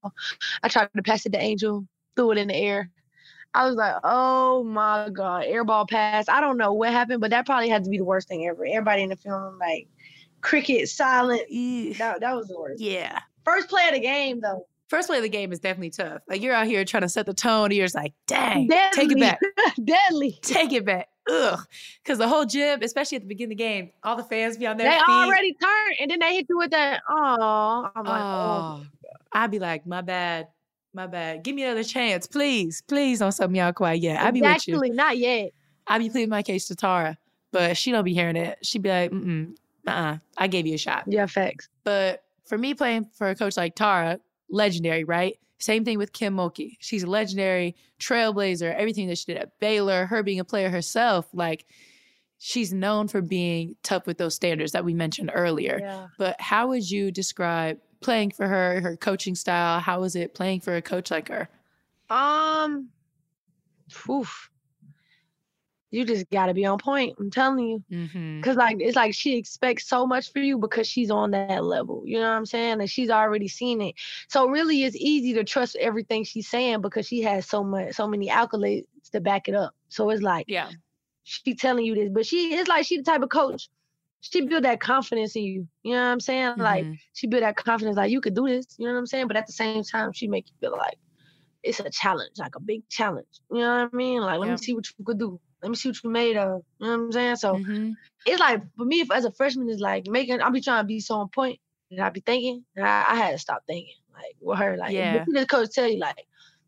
[0.63, 2.91] I tried to pass it to Angel, threw it in the air.
[3.57, 6.29] I was like, oh my God, airball pass.
[6.29, 8.63] I don't know what happened, but that probably had to be the worst thing ever.
[8.63, 9.87] Everybody in the film, like,
[10.41, 11.41] cricket, silent.
[11.97, 12.79] That, that was the worst.
[12.83, 13.17] Yeah.
[13.45, 14.67] First play of the game, though.
[14.89, 16.21] First play of the game is definitely tough.
[16.29, 18.95] Like, you're out here trying to set the tone, and you're just like, dang, Deadly.
[18.95, 19.39] take it back.
[19.83, 20.37] Deadly.
[20.43, 21.07] Take it back.
[21.27, 21.59] Ugh.
[22.03, 24.67] Because the whole gym, especially at the beginning of the game, all the fans be
[24.67, 25.09] on their they feet.
[25.09, 27.89] already turned, and then they hit you with that, oh.
[27.95, 28.83] I'm like, oh.
[28.83, 28.85] oh.
[29.33, 30.47] I'd be like, my bad
[30.97, 31.43] my bad.
[31.43, 32.83] Give me another chance, please.
[32.87, 34.19] Please don't sub me out quite yet.
[34.19, 34.93] I'll be with you.
[34.93, 35.51] not yet.
[35.87, 37.17] I'll be pleading my case to Tara,
[37.53, 38.57] but she don't be hearing it.
[38.63, 39.55] She'd be like, mm
[39.85, 41.05] uh I gave you a shot.
[41.07, 41.69] Yeah, facts.
[41.85, 45.37] But for me playing for a coach like Tara, legendary, right?
[45.59, 46.75] Same thing with Kim Mulkey.
[46.81, 48.75] She's a legendary trailblazer.
[48.75, 51.65] Everything that she did at Baylor, her being a player herself, like
[52.37, 55.79] she's known for being tough with those standards that we mentioned earlier.
[55.81, 56.07] Yeah.
[56.17, 59.79] But how would you describe playing for her, her coaching style?
[59.79, 61.49] How was it playing for a coach like her?
[62.09, 62.89] Um,
[64.09, 64.49] oof.
[65.89, 67.15] You just got to be on point.
[67.17, 68.41] I'm telling you, mm-hmm.
[68.41, 72.03] cause like it's like she expects so much for you because she's on that level.
[72.05, 72.81] You know what I'm saying?
[72.81, 73.95] And she's already seen it.
[74.27, 78.05] So really, it's easy to trust everything she's saying because she has so much, so
[78.05, 79.73] many accolades to back it up.
[79.87, 80.69] So it's like, yeah,
[81.23, 83.69] she telling you this, but she it's like she the type of coach
[84.21, 85.67] she built that confidence in you.
[85.83, 86.51] You know what I'm saying?
[86.53, 86.61] Mm-hmm.
[86.61, 88.65] Like she built that confidence, like you could do this.
[88.77, 89.27] You know what I'm saying?
[89.27, 90.97] But at the same time, she make you feel like
[91.63, 93.27] it's a challenge, like a big challenge.
[93.51, 94.21] You know what I mean?
[94.21, 95.39] Like, let me see what you could do.
[95.61, 96.61] Let me see what you made of.
[96.79, 97.35] You know what I'm saying?
[97.37, 97.91] So mm-hmm.
[98.25, 100.41] it's like for me, if, as a freshman, it's like making.
[100.41, 101.59] I'll be trying to be so on point,
[101.91, 103.93] and I be thinking, and I, I had to stop thinking.
[104.13, 105.23] Like with her, like yeah.
[105.27, 106.25] the coach tell you, like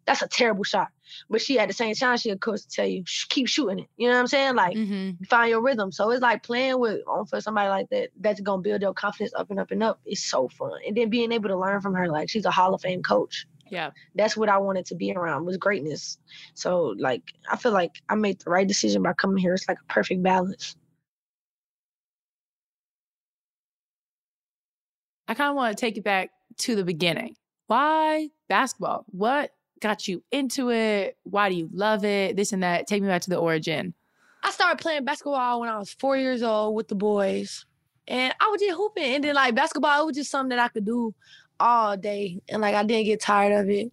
[0.09, 0.87] that's a terrible shot.
[1.29, 3.87] But she at the same time, she of course tell you, keep shooting it.
[3.95, 4.55] You know what I'm saying?
[4.55, 5.23] Like mm-hmm.
[5.25, 5.91] find your rhythm.
[5.91, 9.33] So it's like playing with on for somebody like that, that's gonna build your confidence
[9.35, 9.99] up and up and up.
[10.07, 10.71] It's so fun.
[10.87, 13.45] And then being able to learn from her, like she's a Hall of Fame coach.
[13.69, 13.91] Yeah.
[14.15, 16.17] That's what I wanted to be around was greatness.
[16.55, 19.53] So like I feel like I made the right decision by coming here.
[19.53, 20.75] It's like a perfect balance.
[25.27, 27.35] I kind of want to take it back to the beginning.
[27.67, 29.05] Why basketball?
[29.09, 31.17] What got you into it?
[31.23, 32.35] Why do you love it?
[32.35, 32.87] This and that.
[32.87, 33.93] Take me back to the origin.
[34.43, 37.65] I started playing basketball when I was four years old with the boys.
[38.07, 39.03] And I was just hooping.
[39.03, 41.13] And then like basketball, it was just something that I could do
[41.59, 42.41] all day.
[42.49, 43.91] And like I didn't get tired of it.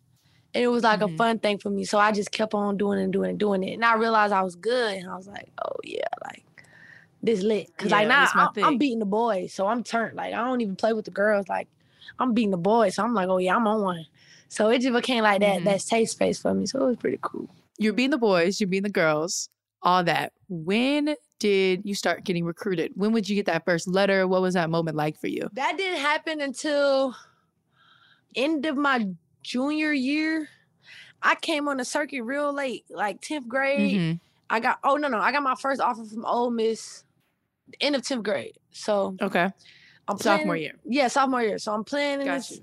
[0.54, 1.14] And it was like mm-hmm.
[1.14, 1.84] a fun thing for me.
[1.84, 3.74] So I just kept on doing and doing and doing it.
[3.74, 4.94] And I realized I was good.
[4.94, 6.44] And I was like, oh yeah, like
[7.22, 7.76] this lit.
[7.76, 9.52] Cause yeah, like now I'm, I'm, beating the boys.
[9.52, 10.16] So I'm turned.
[10.16, 11.48] Like I don't even play with the girls.
[11.48, 11.68] Like
[12.18, 12.94] I'm beating the boys.
[12.94, 14.06] So I'm like, oh yeah, I'm on one.
[14.48, 15.64] So it just became like that, mm-hmm.
[15.64, 16.66] that safe space for me.
[16.66, 17.48] So it was pretty cool.
[17.78, 19.48] You're being the boys, you're being the girls,
[19.82, 20.32] all that.
[20.48, 22.92] When did you start getting recruited?
[22.94, 24.26] When would you get that first letter?
[24.26, 25.48] What was that moment like for you?
[25.52, 27.14] That didn't happen until
[28.34, 29.08] end of my
[29.42, 30.48] junior year.
[31.22, 34.00] I came on the circuit real late, like 10th grade.
[34.00, 34.16] Mm-hmm.
[34.48, 37.04] I got oh no no, I got my first offer from Ole Miss
[37.80, 38.56] end of 10th grade.
[38.70, 39.50] So Okay.
[40.08, 40.74] I'm playing, sophomore year.
[40.84, 41.58] Yeah, sophomore year.
[41.58, 42.60] So I'm playing in this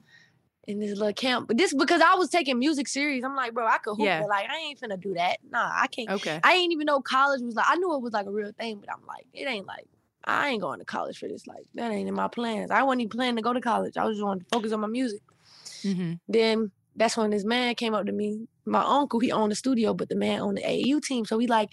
[0.67, 1.47] in this little camp.
[1.47, 3.23] But this because I was taking music serious.
[3.23, 4.21] I'm like, bro, I could hoop, yeah.
[4.21, 5.37] but like I ain't finna do that.
[5.49, 6.09] Nah, I can't.
[6.09, 6.39] Okay.
[6.43, 7.65] I ain't even know college was like.
[7.67, 9.87] I knew it was like a real thing, but I'm like, it ain't like
[10.25, 11.47] I ain't going to college for this.
[11.47, 12.71] Like that ain't in my plans.
[12.71, 13.97] I wasn't even planning to go to college.
[13.97, 15.21] I was just wanting to focus on my music.
[15.83, 16.13] Mm-hmm.
[16.29, 18.47] Then that's when this man came up to me.
[18.65, 21.25] My uncle, he owned the studio, but the man owned the AAU team.
[21.25, 21.69] So he like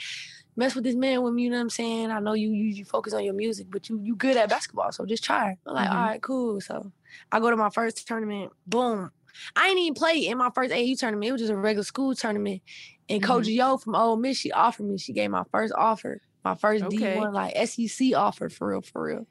[0.56, 2.11] mess with this man with me, you know what I'm saying?
[2.11, 5.04] I know you you focus on your music, but you you good at basketball, so
[5.04, 5.56] just try.
[5.66, 5.96] I'm like, mm-hmm.
[5.96, 6.61] All right, cool.
[6.61, 6.92] So
[7.33, 9.11] I go to my first tournament, boom.
[9.56, 11.28] I ain't even play in my first AU tournament.
[11.28, 12.62] It was just a regular school tournament.
[13.09, 13.30] And mm-hmm.
[13.30, 14.98] Coach Yo from Ole Miss, she offered me.
[14.98, 17.16] She gave my first offer, my first okay.
[17.16, 19.26] D1 like SEC offer for real, for real.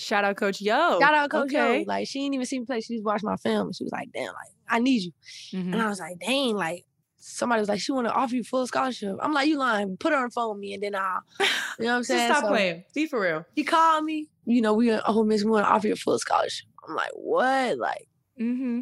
[0.00, 0.98] Shout out Coach Yo.
[0.98, 1.80] Shout out Coach okay.
[1.80, 1.84] Yo.
[1.86, 2.80] Like she didn't even see me play.
[2.80, 3.72] She just watched my film.
[3.72, 5.12] She was like, damn, like I need you.
[5.52, 5.74] Mm-hmm.
[5.74, 6.84] And I was like, dang, like
[7.18, 9.16] somebody was like, she want to offer you full scholarship.
[9.20, 9.96] I'm like, you lying.
[9.98, 11.20] Put her on the phone with me and then I'll,
[11.78, 12.28] you know what I'm saying?
[12.28, 12.84] Just stop so, playing.
[12.94, 13.44] Be for real.
[13.54, 14.28] He called me.
[14.46, 16.66] You know, we oh Miss, we want to offer you a full scholarship.
[16.88, 17.78] I'm like, what?
[17.78, 18.08] Like,
[18.40, 18.80] mm-hmm.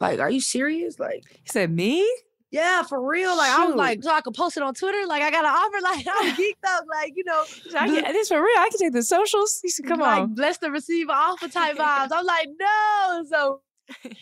[0.00, 0.98] Like, are you serious?
[0.98, 2.08] Like, he said, me?
[2.54, 3.36] Yeah, for real.
[3.36, 3.60] Like, Shoot.
[3.60, 5.08] I was like, so I could post it on Twitter.
[5.08, 5.82] Like, I got an offer.
[5.82, 6.84] Like, I was geeked up.
[6.88, 7.42] Like, you know,
[7.76, 8.58] I can, this for real.
[8.58, 9.60] I can take the socials.
[9.66, 10.08] Said, come on.
[10.08, 10.34] like, on.
[10.34, 12.10] Bless the receiver offer type vibes.
[12.12, 13.24] I'm like, no.
[13.28, 13.60] So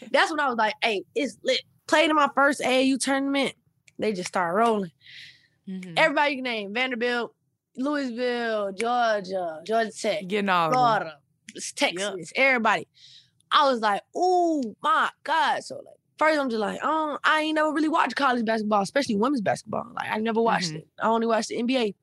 [0.12, 1.60] that's when I was like, hey, it's lit.
[1.86, 3.52] Played in my first AAU tournament.
[3.98, 4.92] They just start rolling.
[5.68, 5.92] Mm-hmm.
[5.98, 7.34] Everybody you name Vanderbilt,
[7.76, 11.18] Louisville, Georgia, Georgia Tech, getting all Florida,
[11.76, 12.26] Texas, yep.
[12.34, 12.88] everybody.
[13.50, 15.62] I was like, oh my God.
[15.62, 19.16] So like first I'm just like, um, I ain't never really watched college basketball, especially
[19.16, 19.86] women's basketball.
[19.94, 20.78] Like I never watched mm-hmm.
[20.78, 20.88] it.
[21.00, 21.94] I only watched the NBA.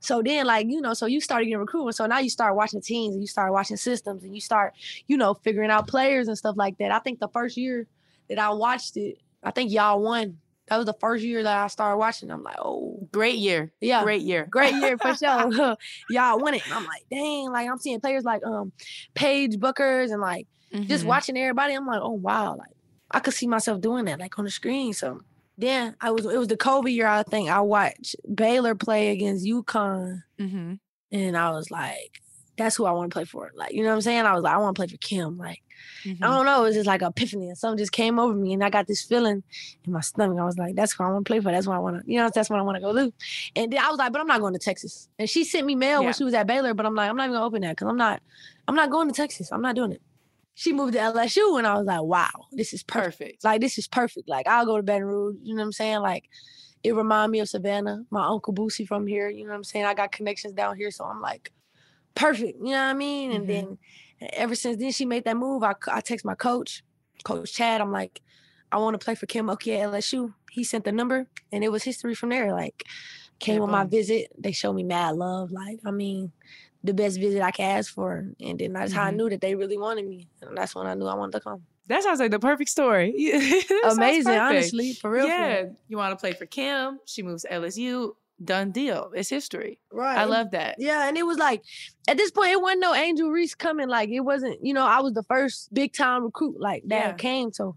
[0.00, 1.94] So then, like, you know, so you started getting recruited.
[1.94, 4.74] So now you start watching teams and you start watching systems and you start,
[5.06, 6.92] you know, figuring out players and stuff like that.
[6.92, 7.86] I think the first year
[8.28, 10.38] that I watched it, I think y'all won.
[10.68, 12.30] That was the first year that I started watching.
[12.30, 13.70] I'm like, oh, great year.
[13.82, 14.46] Yeah, great year.
[14.50, 15.76] Great year for sure.
[16.10, 16.64] y'all won it.
[16.64, 18.72] And I'm like, dang, like I'm seeing players like um
[19.14, 20.88] Paige Bueckers and like mm-hmm.
[20.88, 21.74] just watching everybody.
[21.74, 22.73] I'm like, oh wow, like
[23.14, 24.92] I could see myself doing that like on the screen.
[24.92, 25.22] So
[25.56, 27.06] then I was it was the COVID year.
[27.06, 30.74] I think I watched Baylor play against UConn, mm-hmm.
[31.12, 32.20] and I was like,
[32.56, 33.52] that's who I want to play for.
[33.54, 34.26] Like you know what I'm saying?
[34.26, 35.38] I was like, I want to play for Kim.
[35.38, 35.62] Like
[36.04, 36.24] mm-hmm.
[36.24, 38.64] I don't know, it was just like epiphany, and something just came over me, and
[38.64, 39.44] I got this feeling
[39.84, 40.36] in my stomach.
[40.36, 41.52] I was like, that's who I want to play for.
[41.52, 43.12] That's what I want to, you know, that's what I want to go do.
[43.54, 45.08] And then I was like, but I'm not going to Texas.
[45.20, 46.06] And she sent me mail yeah.
[46.06, 47.86] when she was at Baylor, but I'm like, I'm not even gonna open that because
[47.86, 48.20] I'm not,
[48.66, 49.52] I'm not going to Texas.
[49.52, 50.02] I'm not doing it
[50.54, 53.18] she moved to LSU and I was like, wow, this is perfect.
[53.18, 53.44] perfect.
[53.44, 54.28] Like this is perfect.
[54.28, 55.36] Like I'll go to Baton Rouge.
[55.42, 56.00] You know what I'm saying?
[56.00, 56.28] Like
[56.82, 58.04] it remind me of Savannah.
[58.10, 59.28] My uncle Boosie from here.
[59.28, 59.86] You know what I'm saying?
[59.86, 61.50] I got connections down here, so I'm like,
[62.14, 62.58] perfect.
[62.58, 63.32] You know what I mean?
[63.32, 63.66] And mm-hmm.
[63.66, 63.78] then
[64.32, 65.62] ever since then she made that move.
[65.62, 66.84] I I text my coach,
[67.24, 67.80] Coach Chad.
[67.80, 68.20] I'm like,
[68.70, 70.34] I want to play for Kim Mulkey at LSU.
[70.50, 72.52] He sent the number, and it was history from there.
[72.52, 72.84] Like
[73.40, 74.28] came yeah, on my visit.
[74.38, 75.50] They showed me mad love.
[75.50, 76.32] Like I mean,
[76.84, 78.26] the best visit I could ask for.
[78.40, 79.00] And then that's mm-hmm.
[79.00, 79.16] how I mm-hmm.
[79.16, 80.28] knew that they really wanted me.
[80.42, 81.62] And that's when I knew I wanted to come.
[81.88, 83.10] That sounds like the perfect story.
[83.84, 84.28] Amazing, perfect.
[84.28, 85.26] honestly, for real.
[85.26, 87.00] Yeah, for you want to play for Kim.
[87.06, 88.12] She moves to LSU.
[88.42, 89.12] Done deal.
[89.14, 89.78] It's history.
[89.92, 90.18] Right.
[90.18, 90.76] I love that.
[90.78, 91.62] Yeah, and it was like
[92.08, 93.88] at this point, it wasn't no Angel Reese coming.
[93.88, 94.64] Like it wasn't.
[94.64, 97.12] You know, I was the first big time recruit like that yeah.
[97.12, 97.52] came.
[97.52, 97.76] So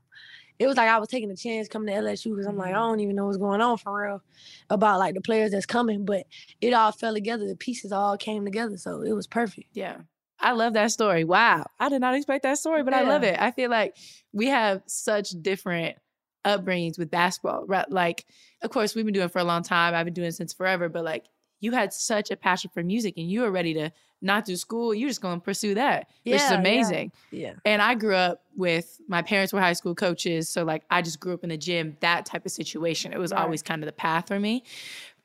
[0.60, 2.78] it was like I was taking a chance coming to LSU because I'm like, I
[2.78, 2.90] mm-hmm.
[2.90, 4.22] don't even know what's going on for real
[4.70, 6.06] about like the players that's coming.
[6.06, 6.26] But
[6.62, 7.48] it all fell together.
[7.48, 8.78] The pieces all came together.
[8.78, 9.70] So it was perfect.
[9.74, 9.98] Yeah.
[10.40, 11.24] I love that story.
[11.24, 11.66] Wow.
[11.80, 13.02] I did not expect that story, but yeah.
[13.02, 13.40] I love it.
[13.40, 13.96] I feel like
[14.34, 15.98] we have such different
[16.46, 17.66] upbringings with basketball.
[17.66, 17.90] Right?
[17.90, 18.26] Like,
[18.62, 19.94] of course, we've been doing it for a long time.
[19.94, 21.26] I've been doing it since forever, but like
[21.60, 23.92] you had such a passion for music and you were ready to
[24.22, 24.94] not through school.
[24.94, 27.12] You're just going to pursue that, yeah, which is amazing.
[27.32, 27.48] Yeah.
[27.48, 27.54] yeah.
[27.66, 30.50] And I grew up with my parents were high school coaches.
[30.50, 33.14] So, like, I just grew up in the gym, that type of situation.
[33.14, 33.42] It was right.
[33.42, 34.64] always kind of the path for me.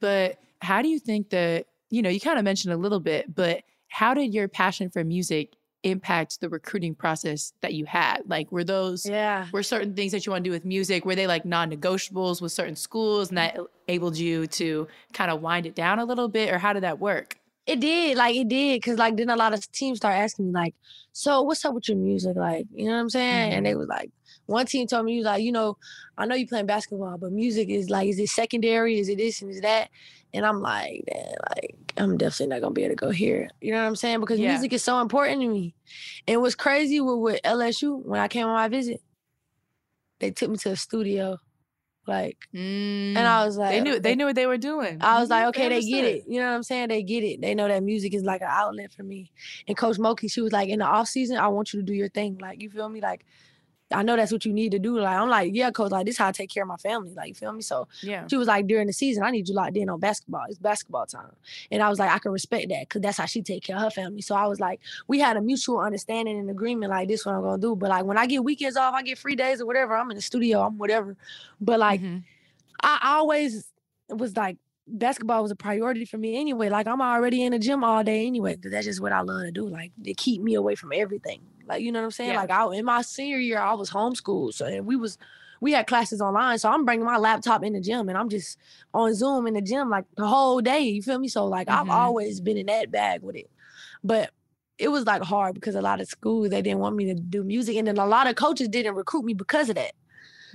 [0.01, 3.35] But how do you think that, you know, you kind of mentioned a little bit,
[3.35, 8.23] but how did your passion for music impact the recruiting process that you had?
[8.27, 11.15] Like, were those, yeah, were certain things that you want to do with music, were
[11.15, 15.67] they like non negotiables with certain schools and that enabled you to kind of wind
[15.67, 16.53] it down a little bit?
[16.53, 17.39] Or how did that work?
[17.65, 20.53] It did, like it did, cause like then a lot of teams start asking me
[20.53, 20.75] like,
[21.13, 23.51] so what's up with your music, like you know what I'm saying?
[23.51, 23.57] Mm-hmm.
[23.59, 24.11] And they was like,
[24.47, 25.77] one team told me, you like, you know,
[26.19, 28.99] I know you playing basketball, but music is like, is it secondary?
[28.99, 29.91] Is it this and is that?
[30.35, 33.49] And I'm like, man, like, I'm definitely not gonna be able to go here.
[33.61, 34.21] You know what I'm saying?
[34.21, 34.51] Because yeah.
[34.51, 35.75] music is so important to me.
[36.27, 39.01] And what's crazy with, with LSU, when I came on my visit,
[40.19, 41.39] they took me to the studio.
[42.07, 44.99] Like, mm, and I was like, they knew they knew what they were doing.
[45.01, 46.25] I was like, okay, they, they get it.
[46.27, 46.89] You know what I'm saying?
[46.89, 47.41] They get it.
[47.41, 49.31] They know that music is like an outlet for me.
[49.69, 51.95] And Coach Mulkey, she was like, in the off season, I want you to do
[51.95, 52.39] your thing.
[52.39, 53.01] Like, you feel me?
[53.01, 53.25] Like,
[53.93, 54.99] I know that's what you need to do.
[54.99, 57.13] Like I'm like, yeah, coach, like this how I take care of my family.
[57.15, 57.63] Like, you feel me?
[57.63, 58.27] So yeah.
[58.29, 60.45] she was like, during the season, I need you locked in on basketball.
[60.49, 61.33] It's basketball time.
[61.71, 63.83] And I was like, I can respect that because that's how she take care of
[63.83, 64.23] her family.
[64.23, 67.43] So I was like, we had a mutual understanding and agreement, like this what I'm
[67.43, 67.77] gonna do.
[67.77, 70.17] But like when I get weekends off, I get free days or whatever, I'm in
[70.17, 71.17] the studio, I'm whatever.
[71.61, 72.19] But like mm-hmm.
[72.81, 73.69] I always
[74.09, 76.69] was like basketball was a priority for me anyway.
[76.69, 79.53] Like I'm already in the gym all day anyway, that's just what I love to
[79.53, 79.69] do.
[79.69, 81.41] Like to keep me away from everything.
[81.67, 82.31] Like you know what I'm saying?
[82.31, 82.41] Yeah.
[82.41, 85.19] Like I in my senior year, I was homeschooled, so we was
[85.61, 86.59] we had classes online.
[86.59, 88.59] So I'm bringing my laptop in the gym and I'm just
[88.93, 90.81] on Zoom in the gym like the whole day.
[90.81, 91.29] You feel me?
[91.29, 91.81] So like mm-hmm.
[91.81, 93.51] I've always been in that bag with it,
[94.03, 94.31] but.
[94.79, 97.45] It was like hard because a lot of schools they didn't want me to do
[97.45, 99.93] music, and then a lot of coaches didn't recruit me because of that.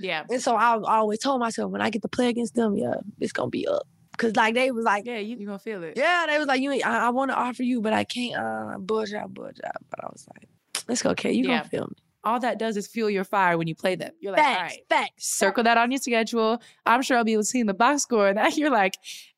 [0.00, 0.24] Yeah.
[0.28, 2.94] And so I, I always told myself when I get to play against them, yeah,
[3.20, 3.86] it's gonna be up.
[4.16, 5.96] Cause like they was like, yeah, you, you gonna feel it.
[5.96, 8.36] Yeah, they was like, you, I, I want to offer you, but I can't.
[8.36, 9.82] Uh, budge out, budge out.
[9.90, 10.48] But I was like,
[10.88, 11.58] let's go, okay, you yeah.
[11.58, 11.96] gonna feel me.
[12.24, 14.10] All that does is fuel your fire when you play them.
[14.20, 15.26] You're like, facts, all right, facts.
[15.26, 16.60] Circle that on your schedule.
[16.84, 18.94] I'm sure I'll be able to see in the box score, and that you're like,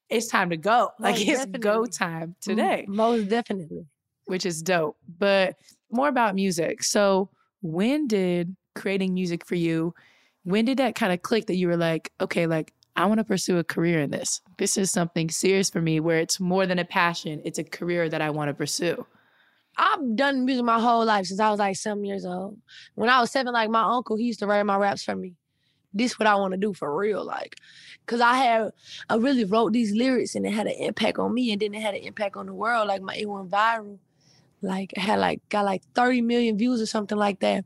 [0.09, 0.91] it's time to go.
[0.91, 1.61] Oh, like Most it's definitely.
[1.61, 2.85] go time mm, today.
[2.89, 3.87] Most definitely.
[4.25, 4.97] Which is dope.
[5.19, 5.57] But
[5.91, 6.83] more about music.
[6.83, 7.31] So
[7.63, 9.95] when did creating music for you?
[10.45, 13.25] When did that kind of click that you were like, okay, like I want to
[13.25, 14.41] pursue a career in this.
[14.59, 18.09] This is something serious for me where it's more than a passion, it's a career
[18.09, 19.07] that I want to pursue.
[19.83, 22.59] I've done music my whole life since I was like seven years old.
[22.97, 25.37] When I was seven, like my uncle, he used to write my raps for me.
[25.95, 27.57] This what I want to do for real, like,
[28.07, 28.71] cause I had,
[29.09, 31.81] I really wrote these lyrics and it had an impact on me, and then it
[31.81, 32.89] had an impact on the world.
[32.89, 33.99] Like my it went viral,
[34.61, 37.65] like had like got like thirty million views or something like that.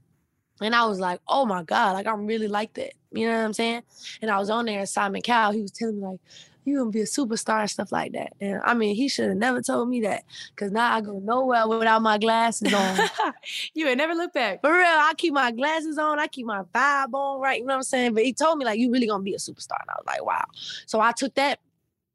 [0.61, 2.93] And I was like, oh my God, like I'm really like that.
[3.11, 3.83] You know what I'm saying?
[4.23, 6.21] And I was on there and Simon Cowell, he was telling me like,
[6.65, 8.33] you gonna be a superstar and stuff like that.
[8.41, 10.25] And I mean, he should have never told me that.
[10.57, 12.99] Cause now I go nowhere without my glasses on.
[13.75, 14.61] you ain't never look back.
[14.63, 17.61] For real, I keep my glasses on, I keep my vibe on, right?
[17.61, 18.15] You know what I'm saying?
[18.15, 19.81] But he told me like you really gonna be a superstar.
[19.81, 20.45] And I was like, wow.
[20.87, 21.61] So I took that,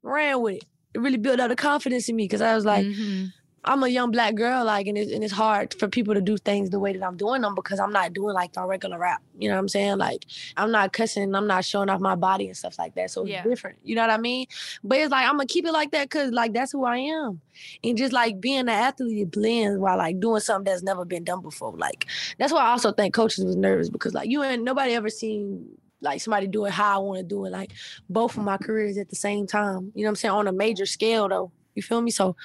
[0.02, 0.64] ran with it.
[0.92, 3.26] It really built up the confidence in me because I was like, mm-hmm.
[3.64, 6.38] I'm a young black girl, like, and it's, and it's hard for people to do
[6.38, 9.22] things the way that I'm doing them because I'm not doing like the regular rap.
[9.38, 9.98] You know what I'm saying?
[9.98, 10.24] Like,
[10.56, 13.10] I'm not cussing, I'm not showing off my body and stuff like that.
[13.10, 13.42] So it's yeah.
[13.42, 13.78] different.
[13.84, 14.46] You know what I mean?
[14.82, 17.40] But it's like I'm gonna keep it like that because like that's who I am,
[17.84, 21.24] and just like being an athlete, it blends while like doing something that's never been
[21.24, 21.76] done before.
[21.76, 22.06] Like
[22.38, 25.68] that's why I also think coaches was nervous because like you ain't nobody ever seen
[26.00, 27.50] like somebody do it how I want to do it.
[27.50, 27.72] Like
[28.08, 29.92] both of my careers at the same time.
[29.94, 30.34] You know what I'm saying?
[30.34, 31.52] On a major scale though.
[31.74, 32.10] You feel me?
[32.10, 32.36] So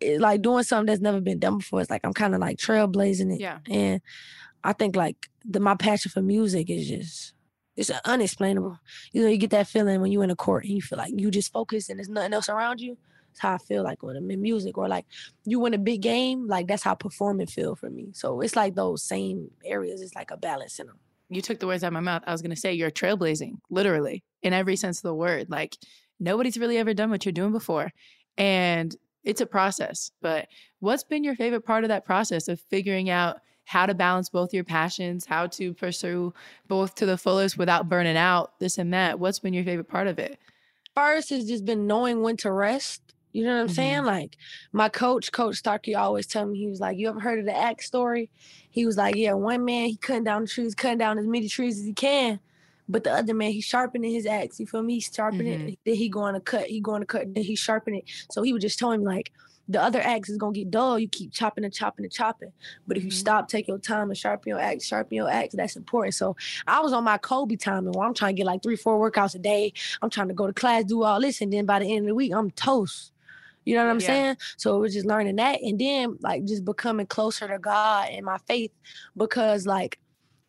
[0.00, 1.80] Eh, like doing something that's never been done before.
[1.80, 3.40] It's like I'm kind of like trailblazing it.
[3.40, 3.58] Yeah.
[3.68, 4.00] And
[4.64, 7.34] I think like the my passion for music is just
[7.76, 8.78] it's unexplainable.
[9.12, 11.12] You know, you get that feeling when you're in a court and you feel like
[11.16, 12.96] you just focus and there's nothing else around you.
[13.30, 15.06] It's how I feel like when I'm in music or like
[15.44, 18.08] you win a big game, like that's how performing feel for me.
[18.12, 20.02] So it's like those same areas.
[20.02, 20.98] It's like a balance in them.
[21.28, 22.24] You took the words out of my mouth.
[22.26, 25.48] I was gonna say you're trailblazing, literally, in every sense of the word.
[25.48, 25.76] Like
[26.18, 27.92] nobody's really ever done what you're doing before.
[28.36, 30.10] And it's a process.
[30.20, 30.48] But
[30.80, 34.52] what's been your favorite part of that process of figuring out how to balance both
[34.52, 36.34] your passions, how to pursue
[36.66, 39.20] both to the fullest without burning out, this and that?
[39.20, 40.38] What's been your favorite part of it?
[40.94, 43.14] First has just been knowing when to rest.
[43.32, 43.74] You know what I'm mm-hmm.
[43.74, 44.04] saying?
[44.04, 44.36] Like
[44.72, 47.56] my coach, Coach Starkey, always tell me, he was like, You ever heard of the
[47.56, 48.28] axe story?
[48.70, 51.48] He was like, Yeah, one man, he cutting down the trees, cutting down as many
[51.48, 52.40] trees as he can.
[52.90, 54.58] But the other man, he's sharpening his axe.
[54.58, 54.94] You feel me?
[54.94, 55.68] He's sharpening mm-hmm.
[55.68, 55.78] it.
[55.84, 56.66] Then he going to cut.
[56.66, 57.32] He going to cut.
[57.32, 58.04] Then he sharpening it.
[58.30, 59.32] So he was just telling me like,
[59.68, 60.98] the other axe is gonna get dull.
[60.98, 62.50] You keep chopping and chopping and chopping.
[62.88, 63.16] But if you mm-hmm.
[63.16, 65.54] stop, take your time and sharpen your axe, sharpen your axe.
[65.54, 66.14] that's important.
[66.14, 66.34] So
[66.66, 69.36] I was on my Kobe time and I'm trying to get like three, four workouts
[69.36, 69.72] a day.
[70.02, 72.06] I'm trying to go to class, do all this, and then by the end of
[72.08, 73.12] the week, I'm toast.
[73.64, 74.06] You know what I'm yeah.
[74.06, 74.36] saying?
[74.56, 78.26] So it was just learning that and then like just becoming closer to God and
[78.26, 78.72] my faith
[79.16, 80.00] because like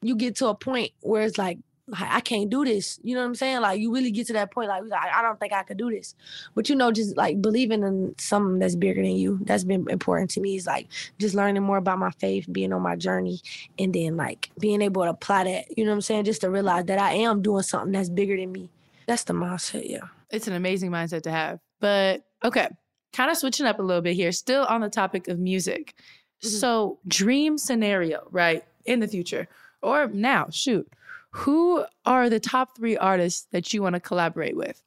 [0.02, 1.60] you get to a point where it's like
[1.94, 3.00] I can't do this.
[3.04, 3.62] You know what I'm saying?
[3.62, 6.16] Like you really get to that point, like I don't think I could do this.
[6.56, 9.40] But you know, just like believing in something that's bigger than you.
[9.44, 10.56] That's been important to me.
[10.56, 10.88] Is like
[11.20, 13.42] just learning more about my faith, being on my journey,
[13.78, 15.78] and then like being able to apply that.
[15.78, 16.26] You know what I'm saying?
[16.26, 18.70] Just to realize that I am doing something that's bigger than me.
[19.08, 19.90] That's the mindset.
[19.90, 21.60] Yeah, it's an amazing mindset to have.
[21.80, 22.70] But okay,
[23.12, 24.32] kind of switching up a little bit here.
[24.32, 25.96] Still on the topic of music.
[26.44, 26.50] Mm-hmm.
[26.50, 28.64] So dream scenario, right?
[28.86, 29.48] In the future
[29.82, 30.88] or now, shoot
[31.32, 34.82] who are the top three artists that you want to collaborate with?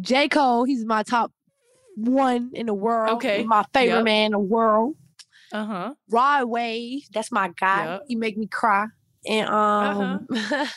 [0.00, 0.28] J.
[0.28, 1.32] Cole, he's my top
[1.96, 3.16] one in the world.
[3.16, 3.38] Okay.
[3.38, 4.04] He's my favorite yep.
[4.04, 4.96] man in the world.
[5.52, 5.94] Uh-huh.
[6.10, 7.84] Rod Wave, that's my guy.
[7.84, 8.02] Yep.
[8.08, 8.86] He make me cry.
[9.26, 10.66] And um uh-huh.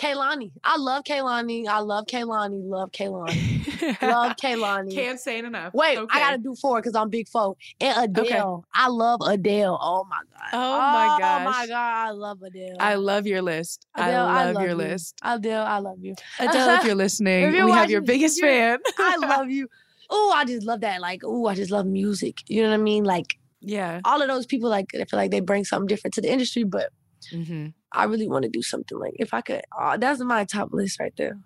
[0.00, 0.50] Kehlani.
[0.64, 1.66] I love Kehlani.
[1.66, 2.62] I love Kehlani.
[2.64, 4.02] Love Kehlani.
[4.02, 4.94] love Kehlani.
[4.94, 5.74] Can't say it enough.
[5.74, 6.18] Wait, okay.
[6.18, 7.56] I gotta do four because I'm big four.
[7.80, 8.54] And Adele.
[8.54, 8.66] Okay.
[8.74, 9.78] I love Adele.
[9.80, 10.50] Oh my god.
[10.52, 11.40] Oh, my gosh.
[11.40, 12.06] Oh my god.
[12.06, 12.76] I love Adele.
[12.80, 13.86] I love your list.
[13.94, 14.76] Adele, I love, I love your you.
[14.76, 15.18] list.
[15.22, 16.14] Adele, I love you.
[16.38, 18.78] Adele, if you're listening, if you're we have your biggest fan.
[18.98, 19.68] I love you.
[20.08, 21.00] Oh, I just love that.
[21.00, 22.38] Like, oh, I just love music.
[22.48, 23.04] You know what I mean?
[23.04, 24.00] Like, yeah.
[24.04, 26.64] All of those people, like, I feel like they bring something different to the industry,
[26.64, 26.90] but
[27.32, 27.68] mm-hmm.
[27.92, 29.62] I really want to do something like if I could.
[29.78, 31.38] Oh, that's my top list right there.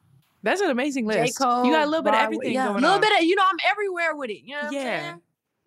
[0.43, 1.39] That's an amazing list.
[1.39, 2.85] Cole, you got a little bit of everything yeah, going on.
[2.85, 4.43] A little bit of, you know, I'm everywhere with it.
[4.45, 5.17] You know yeah.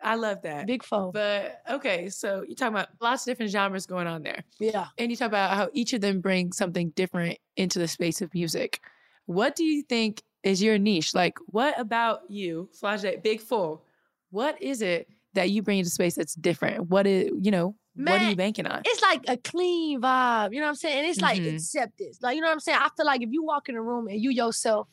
[0.04, 0.68] I love that.
[0.68, 1.12] Big phone.
[1.12, 4.44] But okay, so you're talking about lots of different genres going on there.
[4.60, 4.86] Yeah.
[5.00, 8.32] And you talk about how each of them bring something different into the space of
[8.36, 8.80] music.
[9.26, 11.16] What do you think is your niche?
[11.16, 13.82] Like, what about you, Flau'jae, Big Four?
[14.30, 16.90] What is it that you bring into space that's different?
[16.90, 18.82] What is, you know, Man, what are you banking on?
[18.86, 20.54] It's like a clean vibe.
[20.54, 21.00] You know what I'm saying?
[21.00, 21.56] And it's like mm-hmm.
[21.56, 22.20] acceptance.
[22.22, 22.78] Like, you know what I'm saying?
[22.80, 24.88] I feel like if you walk in a room and you yourself,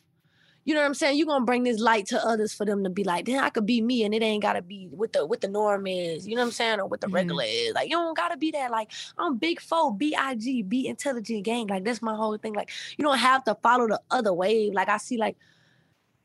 [0.65, 1.19] you know what I'm saying?
[1.19, 3.67] You're gonna bring this light to others for them to be like, then I could
[3.67, 6.41] be me and it ain't gotta be what the what the norm is, you know
[6.41, 6.81] what I'm saying?
[6.81, 7.17] Or what the mm-hmm.
[7.17, 7.75] regular is.
[7.75, 8.71] Like you don't gotta be that.
[8.71, 11.67] Like I'm big four, B-I-G, be intelligent gang.
[11.67, 12.55] Like that's my whole thing.
[12.55, 14.73] Like you don't have to follow the other wave.
[14.73, 15.37] Like I see like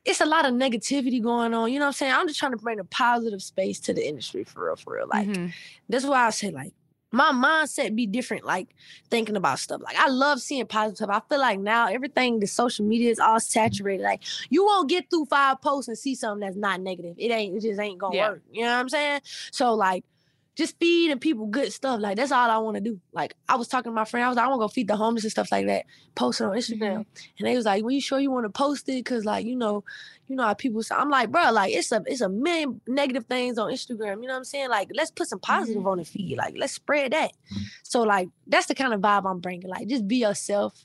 [0.04, 1.72] it's a lot of negativity going on.
[1.72, 2.12] You know what I'm saying?
[2.12, 5.08] I'm just trying to bring a positive space to the industry for real, for real.
[5.08, 5.48] Like mm-hmm.
[5.88, 6.72] that's why I say like
[7.12, 8.68] my mindset be different, like
[9.10, 9.82] thinking about stuff.
[9.82, 11.10] Like I love seeing positive stuff.
[11.10, 14.02] I feel like now everything the social media is all saturated.
[14.02, 17.16] Like you won't get through five posts and see something that's not negative.
[17.18, 18.30] It ain't, it just ain't gonna yeah.
[18.30, 18.42] work.
[18.52, 19.20] You know what I'm saying?
[19.50, 20.04] So like
[20.60, 22.00] just feeding people good stuff.
[22.00, 23.00] Like that's all I want to do.
[23.12, 24.88] Like I was talking to my friend, I was like, I want to go feed
[24.88, 25.86] the homeless and stuff like that.
[26.14, 27.20] Post it on Instagram, mm-hmm.
[27.38, 29.04] and they was like, "Well, you sure you want to post it?
[29.06, 29.84] Cause like you know,
[30.28, 33.24] you know how people say." I'm like, bro, like it's a it's a million negative
[33.24, 34.20] things on Instagram.
[34.20, 34.68] You know what I'm saying?
[34.68, 35.88] Like let's put some positive mm-hmm.
[35.88, 36.36] on the feed.
[36.36, 37.32] Like let's spread that.
[37.32, 37.62] Mm-hmm.
[37.82, 39.68] So like that's the kind of vibe I'm bringing.
[39.68, 40.84] Like just be yourself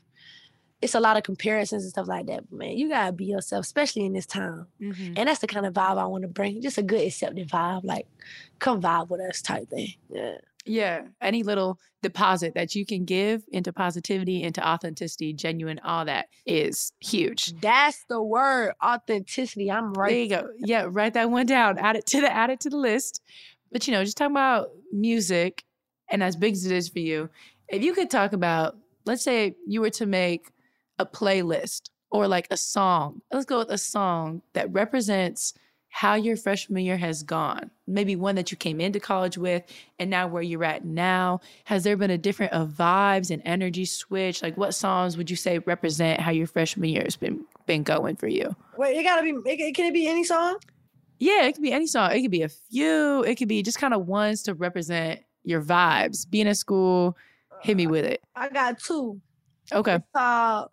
[0.81, 2.49] it's a lot of comparisons and stuff like that.
[2.49, 4.67] But man, you gotta be yourself, especially in this time.
[4.81, 5.13] Mm-hmm.
[5.17, 6.61] And that's the kind of vibe I want to bring.
[6.61, 8.07] Just a good accepting vibe, like
[8.59, 9.93] come vibe with us type thing.
[10.09, 10.37] Yeah.
[10.67, 11.03] Yeah.
[11.21, 16.91] Any little deposit that you can give into positivity, into authenticity, genuine, all that is
[16.99, 17.53] huge.
[17.61, 19.71] That's the word, authenticity.
[19.71, 20.09] I'm right.
[20.09, 20.49] There you go.
[20.57, 21.77] Yeah, write that one down.
[21.77, 23.21] Add it to the add it to the list.
[23.71, 25.63] But you know, just talking about music
[26.09, 27.29] and as big as it is for you,
[27.67, 30.49] if you could talk about, let's say you were to make
[30.99, 33.21] a playlist or like a song.
[33.31, 35.53] Let's go with a song that represents
[35.89, 37.71] how your freshman year has gone.
[37.87, 39.63] Maybe one that you came into college with
[39.97, 41.39] and now where you're at now.
[41.63, 44.43] Has there been a different of vibes and energy switch?
[44.43, 48.17] Like what songs would you say represent how your freshman year has been been going
[48.17, 48.53] for you?
[48.77, 50.57] Wait, it gotta be it, can it be any song?
[51.17, 52.11] Yeah, it could be any song.
[52.11, 53.23] It could be a few.
[53.23, 56.29] It could be just kind of ones to represent your vibes.
[56.29, 57.15] Being at school,
[57.61, 58.21] hit me uh, with it.
[58.35, 59.21] I got two.
[59.71, 59.95] Okay.
[59.95, 60.71] It's called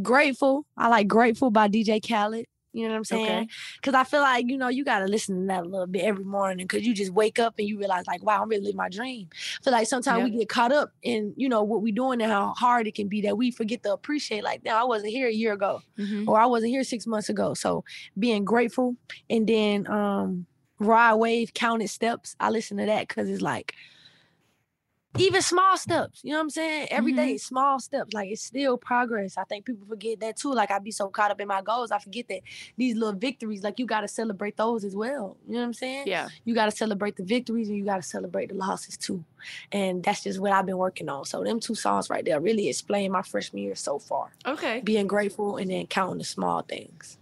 [0.00, 0.66] Grateful.
[0.76, 2.46] I like Grateful by DJ Khaled.
[2.72, 3.50] You know what I'm saying?
[3.76, 4.00] Because okay.
[4.00, 6.24] I feel like, you know, you got to listen to that a little bit every
[6.24, 8.88] morning because you just wake up and you realize, like, wow, I'm really living my
[8.88, 9.28] dream.
[9.32, 10.30] I feel like sometimes yep.
[10.30, 13.08] we get caught up in, you know, what we're doing and how hard it can
[13.08, 16.28] be that we forget to appreciate, like, now I wasn't here a year ago mm-hmm.
[16.28, 17.52] or I wasn't here six months ago.
[17.52, 17.84] So
[18.18, 18.96] being grateful
[19.28, 20.46] and then um
[20.78, 23.74] Rod Wave, Counted Steps, I listen to that because it's like,
[25.18, 26.88] even small steps, you know what I'm saying?
[26.90, 27.20] Every mm-hmm.
[27.20, 28.12] day, small steps.
[28.14, 29.36] Like it's still progress.
[29.36, 30.52] I think people forget that too.
[30.52, 32.40] Like I be so caught up in my goals, I forget that
[32.76, 35.36] these little victories, like you gotta celebrate those as well.
[35.46, 36.04] You know what I'm saying?
[36.06, 36.28] Yeah.
[36.44, 39.24] You gotta celebrate the victories and you gotta celebrate the losses too.
[39.70, 41.24] And that's just what I've been working on.
[41.24, 44.32] So them two songs right there really explain my freshman year so far.
[44.46, 44.80] Okay.
[44.80, 47.18] Being grateful and then counting the small things.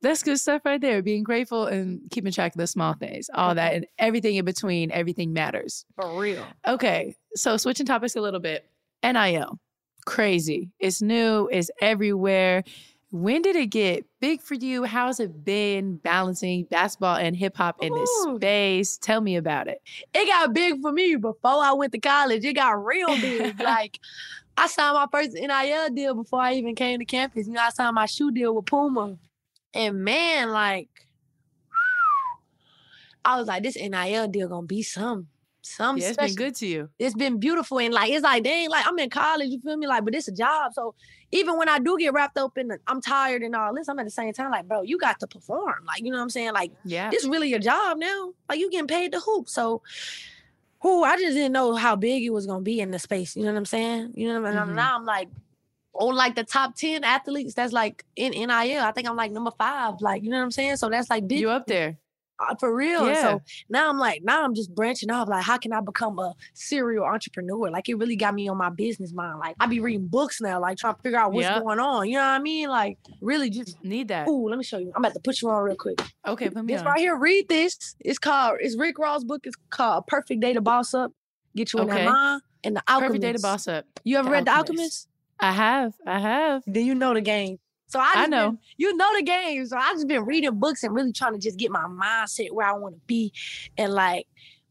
[0.00, 1.02] That's good stuff right there.
[1.02, 4.92] Being grateful and keeping track of the small things, all that, and everything in between,
[4.92, 5.84] everything matters.
[5.96, 6.46] For real.
[6.66, 7.16] Okay.
[7.34, 8.64] So switching topics a little bit.
[9.02, 9.58] NIL.
[10.06, 10.70] Crazy.
[10.78, 12.62] It's new, it's everywhere.
[13.10, 14.84] When did it get big for you?
[14.84, 18.98] How's it been balancing basketball and hip hop in this space?
[18.98, 19.80] Tell me about it.
[20.14, 22.44] It got big for me before I went to college.
[22.44, 23.58] It got real big.
[23.62, 23.98] like
[24.58, 27.46] I signed my first NIL deal before I even came to campus.
[27.46, 29.16] You know, I signed my shoe deal with Puma.
[29.74, 30.88] And man, like
[33.24, 35.28] I was like, this NIL deal gonna be some
[35.68, 36.36] some yeah, it's special.
[36.36, 36.88] been good to you.
[36.98, 39.86] It's been beautiful and like it's like dang, like I'm in college, you feel me?
[39.86, 40.72] Like, but it's a job.
[40.72, 40.94] So
[41.30, 43.98] even when I do get wrapped up in the, I'm tired and all this, I'm
[43.98, 45.84] at the same time like, bro, you got to perform.
[45.86, 46.52] Like, you know what I'm saying?
[46.52, 48.32] Like, yeah, this really your job now.
[48.48, 49.48] Like you getting paid to hoop.
[49.48, 49.82] So
[50.80, 53.36] who I just didn't know how big it was gonna be in the space.
[53.36, 54.12] You know what I'm saying?
[54.14, 54.66] You know what I mean?
[54.66, 54.76] Mm-hmm.
[54.76, 55.28] Now I'm like
[55.94, 58.50] on like the top 10 athletes that's like in NIL.
[58.50, 59.94] I think I'm like number five.
[60.00, 60.76] Like, you know what I'm saying?
[60.76, 61.40] So that's like big.
[61.40, 61.98] You up there.
[62.40, 63.08] Uh, for real.
[63.08, 63.20] Yeah.
[63.20, 65.28] So now I'm like, now I'm just branching off.
[65.28, 67.68] Like, how can I become a serial entrepreneur?
[67.70, 69.40] Like, it really got me on my business mind.
[69.40, 71.62] Like, I be reading books now, like trying to figure out what's yep.
[71.62, 72.08] going on.
[72.08, 72.68] You know what I mean?
[72.68, 74.28] Like, really just need that.
[74.28, 74.92] Ooh, let me show you.
[74.94, 76.00] I'm about to put you on real quick.
[76.26, 76.86] Okay, put me this on.
[76.86, 77.16] right here.
[77.16, 77.96] Read this.
[78.00, 78.58] It's called.
[78.60, 79.40] It's Rick Ross' book.
[79.44, 81.12] It's called Perfect Day to Boss Up.
[81.56, 82.04] Get you in okay.
[82.04, 82.42] that mind.
[82.62, 83.08] And the Alchemist.
[83.08, 83.84] Perfect Day to Boss Up.
[84.04, 84.68] You ever the read Alchemist.
[84.68, 85.08] The Alchemist?
[85.40, 85.94] I have.
[86.06, 86.62] I have.
[86.66, 87.58] Then you know the game.
[87.88, 89.66] So I, I know been, you know the game.
[89.66, 92.66] So I've just been reading books and really trying to just get my mindset where
[92.66, 93.32] I want to be,
[93.78, 94.26] and like,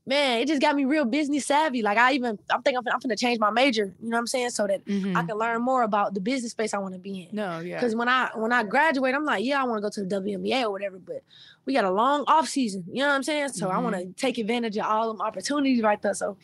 [0.05, 1.81] man, it just got me real business savvy.
[1.81, 3.95] Like I even I'm thinking I'm, I'm gonna change my major.
[4.01, 4.51] You know what I'm saying?
[4.51, 5.17] So that mm-hmm.
[5.17, 7.35] I can learn more about the business space I want to be in.
[7.35, 7.75] No, yeah.
[7.75, 10.21] Because when I when I graduate, I'm like, yeah, I want to go to the
[10.21, 11.23] WNBA or whatever, but
[11.65, 12.85] we got a long off season.
[12.87, 13.49] You know what I'm saying?
[13.49, 13.77] So mm-hmm.
[13.77, 16.13] I want to take advantage of all them opportunities right there.
[16.13, 16.37] So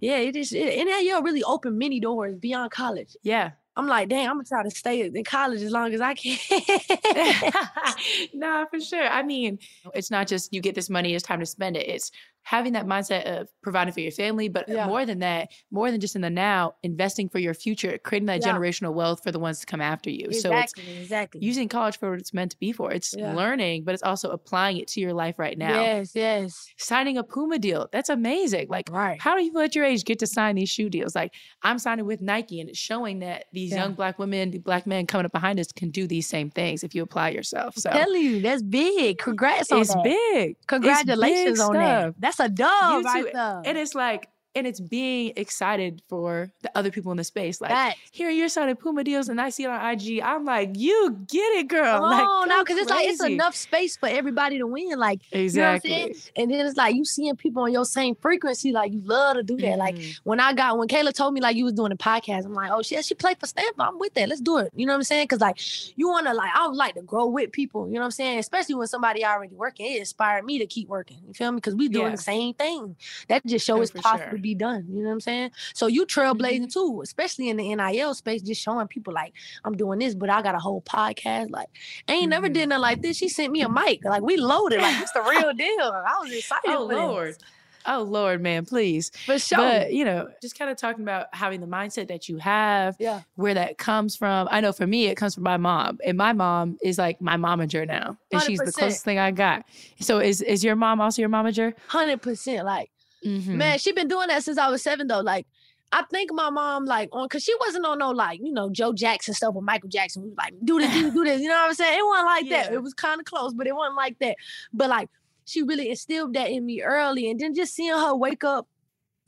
[0.00, 3.16] yeah, it just it, and that year really opened many doors beyond college.
[3.22, 3.52] Yeah.
[3.76, 6.38] I'm like, dang, I'm gonna try to stay in college as long as I can.
[8.34, 9.06] nah, for sure.
[9.06, 9.58] I mean,
[9.94, 11.86] it's not just you get this money, it's time to spend it.
[11.88, 12.10] It's
[12.46, 14.86] having that mindset of providing for your family, but yeah.
[14.86, 18.40] more than that, more than just in the now, investing for your future, creating that
[18.40, 18.52] yeah.
[18.52, 20.26] generational wealth for the ones to come after you.
[20.26, 22.92] Exactly, so it's exactly using college for what it's meant to be for.
[22.92, 23.34] It's yeah.
[23.34, 25.82] learning, but it's also applying it to your life right now.
[25.82, 26.68] Yes, yes.
[26.76, 28.68] Signing a Puma deal, that's amazing.
[28.68, 29.20] Like, right.
[29.20, 31.16] how do you at your age get to sign these shoe deals?
[31.16, 31.34] Like,
[31.64, 35.26] I'm signing with Nike, and it's showing that these young black women, black men coming
[35.26, 37.74] up behind us can do these same things if you apply yourself.
[37.74, 39.18] So, tell you, that's big.
[39.18, 40.04] Congrats on it's that.
[40.04, 40.56] Big.
[40.68, 42.14] Congratulations big on that.
[42.20, 43.62] That's a dub right there.
[43.64, 47.60] And it's like and it's being excited for the other people in the space.
[47.60, 50.20] Like, that, here you're signing Puma deals, and I see it on IG.
[50.22, 52.00] I'm like, you get it, girl.
[52.02, 54.98] Oh, like, no, because it's like it's enough space for everybody to win.
[54.98, 55.90] Like, exactly.
[55.90, 58.72] You know and then it's like you seeing people on your same frequency.
[58.72, 59.78] Like, you love to do that.
[59.78, 59.78] Mm-hmm.
[59.78, 62.54] Like, when I got when Kayla told me like you was doing a podcast, I'm
[62.54, 63.74] like, oh shit, she played for Stanford.
[63.78, 64.28] I'm with that.
[64.28, 64.72] Let's do it.
[64.74, 65.24] You know what I'm saying?
[65.24, 65.58] Because like
[65.96, 67.88] you want to like I would like to grow with people.
[67.88, 68.38] You know what I'm saying?
[68.38, 71.18] Especially when somebody already working, it inspired me to keep working.
[71.26, 71.56] You feel me?
[71.56, 72.12] Because we doing yeah.
[72.12, 72.96] the same thing.
[73.28, 74.38] That just shows it's possible sure.
[74.46, 74.86] Be done.
[74.88, 75.50] You know what I'm saying?
[75.74, 76.94] So you trailblazing mm-hmm.
[76.94, 79.32] too, especially in the NIL space, just showing people like
[79.64, 81.50] I'm doing this, but I got a whole podcast.
[81.50, 81.68] Like,
[82.08, 82.30] I ain't mm-hmm.
[82.30, 83.16] never did nothing like this.
[83.16, 84.04] She sent me a mic.
[84.04, 84.80] Like we loaded.
[84.80, 85.80] Like it's the real deal.
[85.80, 86.70] I was excited.
[86.70, 87.34] Oh Lord.
[87.34, 87.38] This.
[87.86, 89.10] Oh Lord, man, please.
[89.24, 89.58] For sure.
[89.58, 93.22] But you know, just kind of talking about having the mindset that you have, yeah,
[93.36, 94.48] where that comes from.
[94.50, 97.36] I know for me, it comes from my mom, and my mom is like my
[97.36, 98.46] momager now, and 100%.
[98.46, 99.64] she's the closest thing I got.
[100.00, 101.74] So is is your mom also your momager?
[101.86, 102.66] Hundred percent.
[102.66, 102.90] Like,
[103.26, 103.56] mm-hmm.
[103.56, 105.20] man, she been doing that since I was seven though.
[105.20, 105.46] Like,
[105.92, 108.92] I think my mom like on because she wasn't on no like you know Joe
[108.92, 110.22] Jackson stuff with Michael Jackson.
[110.22, 111.40] We was like do this, do, do this.
[111.40, 111.98] You know what I'm saying?
[111.98, 112.62] It wasn't like yeah.
[112.64, 112.72] that.
[112.72, 114.36] It was kind of close, but it wasn't like that.
[114.72, 115.10] But like
[115.44, 118.68] she really instilled that in me early, and then just seeing her wake up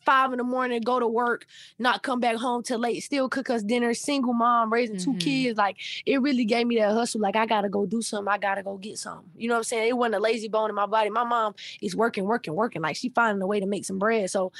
[0.08, 1.44] five in the morning, go to work,
[1.78, 5.12] not come back home till late, still cook us dinner, single mom, raising mm-hmm.
[5.12, 5.58] two kids.
[5.58, 7.20] Like it really gave me that hustle.
[7.20, 8.32] Like I gotta go do something.
[8.32, 9.28] I gotta go get something.
[9.36, 9.88] You know what I'm saying?
[9.88, 11.10] It wasn't a lazy bone in my body.
[11.10, 12.80] My mom is working, working, working.
[12.80, 14.30] Like she finding a way to make some bread.
[14.30, 14.50] So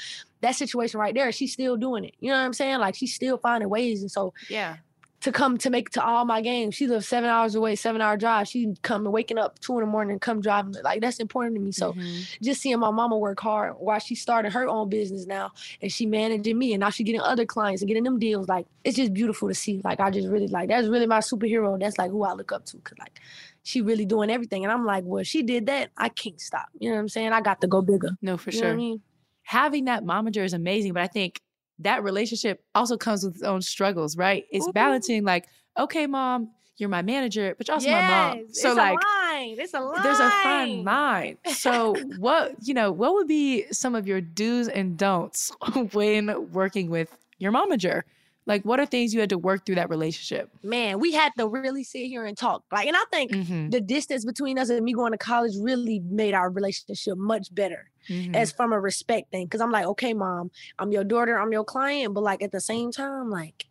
[0.41, 2.13] that situation right there, she's still doing it.
[2.19, 2.77] You know what I'm saying?
[2.77, 4.01] Like she's still finding ways.
[4.01, 4.77] And so yeah,
[5.21, 6.75] to come to make to all my games.
[6.75, 8.47] She lives seven hours away, seven hour drive.
[8.47, 10.75] She come waking up two in the morning and come driving.
[10.81, 11.71] Like that's important to me.
[11.71, 12.21] So mm-hmm.
[12.41, 15.51] just seeing my mama work hard while she started her own business now
[15.81, 18.47] and she managing me and now she getting other clients and getting them deals.
[18.47, 19.81] Like it's just beautiful to see.
[19.83, 21.77] Like I just really like that's really my superhero.
[21.79, 22.77] That's like who I look up to.
[22.77, 23.19] Cause like
[23.63, 24.63] she really doing everything.
[24.63, 25.91] And I'm like, well, she did that.
[25.97, 26.67] I can't stop.
[26.79, 27.33] You know what I'm saying?
[27.33, 28.11] I got to go bigger.
[28.21, 28.71] No, for you sure.
[28.71, 29.01] I mean?
[29.43, 31.41] Having that momager is amazing, but I think
[31.79, 34.45] that relationship also comes with its own struggles, right?
[34.51, 34.73] It's Ooh.
[34.73, 38.53] balancing like, okay, mom, you're my manager, but you're also yes, my mom.
[38.53, 39.55] So like line.
[39.59, 40.03] It's a line.
[40.03, 41.37] There's a fine line.
[41.47, 45.51] So what, you know, what would be some of your do's and don'ts
[45.93, 48.03] when working with your momager?
[48.49, 50.49] Like, what are things you had to work through that relationship?
[50.63, 52.63] Man, we had to really sit here and talk.
[52.71, 53.69] Like, and I think mm-hmm.
[53.69, 57.91] the distance between us and me going to college really made our relationship much better.
[58.09, 58.33] Mm-hmm.
[58.33, 59.47] As from a respect thing.
[59.47, 62.15] Cause I'm like, okay, mom, I'm your daughter, I'm your client.
[62.15, 63.67] But like at the same time, like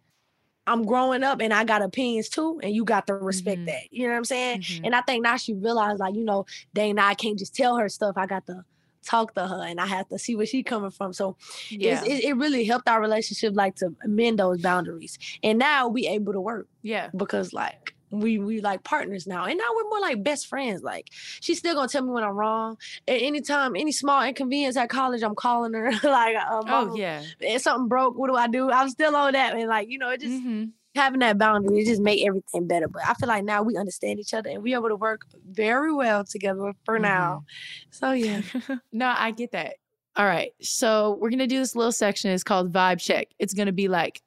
[0.65, 3.67] I'm growing up and I got opinions too, and you got to respect mm-hmm.
[3.67, 3.83] that.
[3.91, 4.61] You know what I'm saying?
[4.61, 4.85] Mm-hmm.
[4.85, 7.79] And I think now she realized, like, you know, dang, now I can't just tell
[7.79, 8.17] her stuff.
[8.17, 8.65] I got to
[9.09, 11.13] talk to her and I have to see where she coming from.
[11.13, 11.37] So
[11.71, 12.05] yeah.
[12.05, 15.19] it, it really helped our relationship like to mend those boundaries.
[15.43, 16.69] And now we able to work.
[16.83, 17.11] Yeah.
[17.17, 19.45] Because like we we like partners now.
[19.45, 20.83] And now we're more like best friends.
[20.83, 21.09] Like
[21.41, 22.77] she's still gonna tell me when I'm wrong.
[23.07, 25.91] At any time, any small inconvenience at college, I'm calling her.
[26.05, 27.23] like um, oh yeah.
[27.41, 28.71] If something broke, what do I do?
[28.71, 29.55] I'm still on that.
[29.55, 30.65] And like, you know, it just mm-hmm
[30.95, 32.89] having that boundary it just make everything better.
[32.89, 35.93] But I feel like now we understand each other and we able to work very
[35.93, 37.03] well together for mm-hmm.
[37.03, 37.45] now.
[37.91, 38.43] So yeah.
[38.93, 39.75] no, I get that.
[40.17, 40.53] All right.
[40.61, 42.31] So we're gonna do this little section.
[42.31, 43.29] It's called vibe check.
[43.39, 44.21] It's gonna be like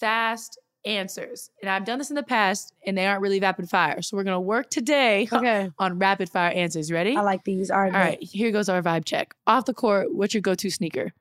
[0.00, 1.50] fast answers.
[1.60, 4.02] And I've done this in the past and they aren't really rapid fire.
[4.02, 5.70] So we're gonna work today okay.
[5.78, 6.90] on rapid fire answers.
[6.90, 7.16] Ready?
[7.16, 7.70] I like these.
[7.70, 7.92] All right.
[7.92, 8.22] All right.
[8.22, 9.34] Here goes our vibe check.
[9.46, 11.12] Off the court, what's your go-to sneaker?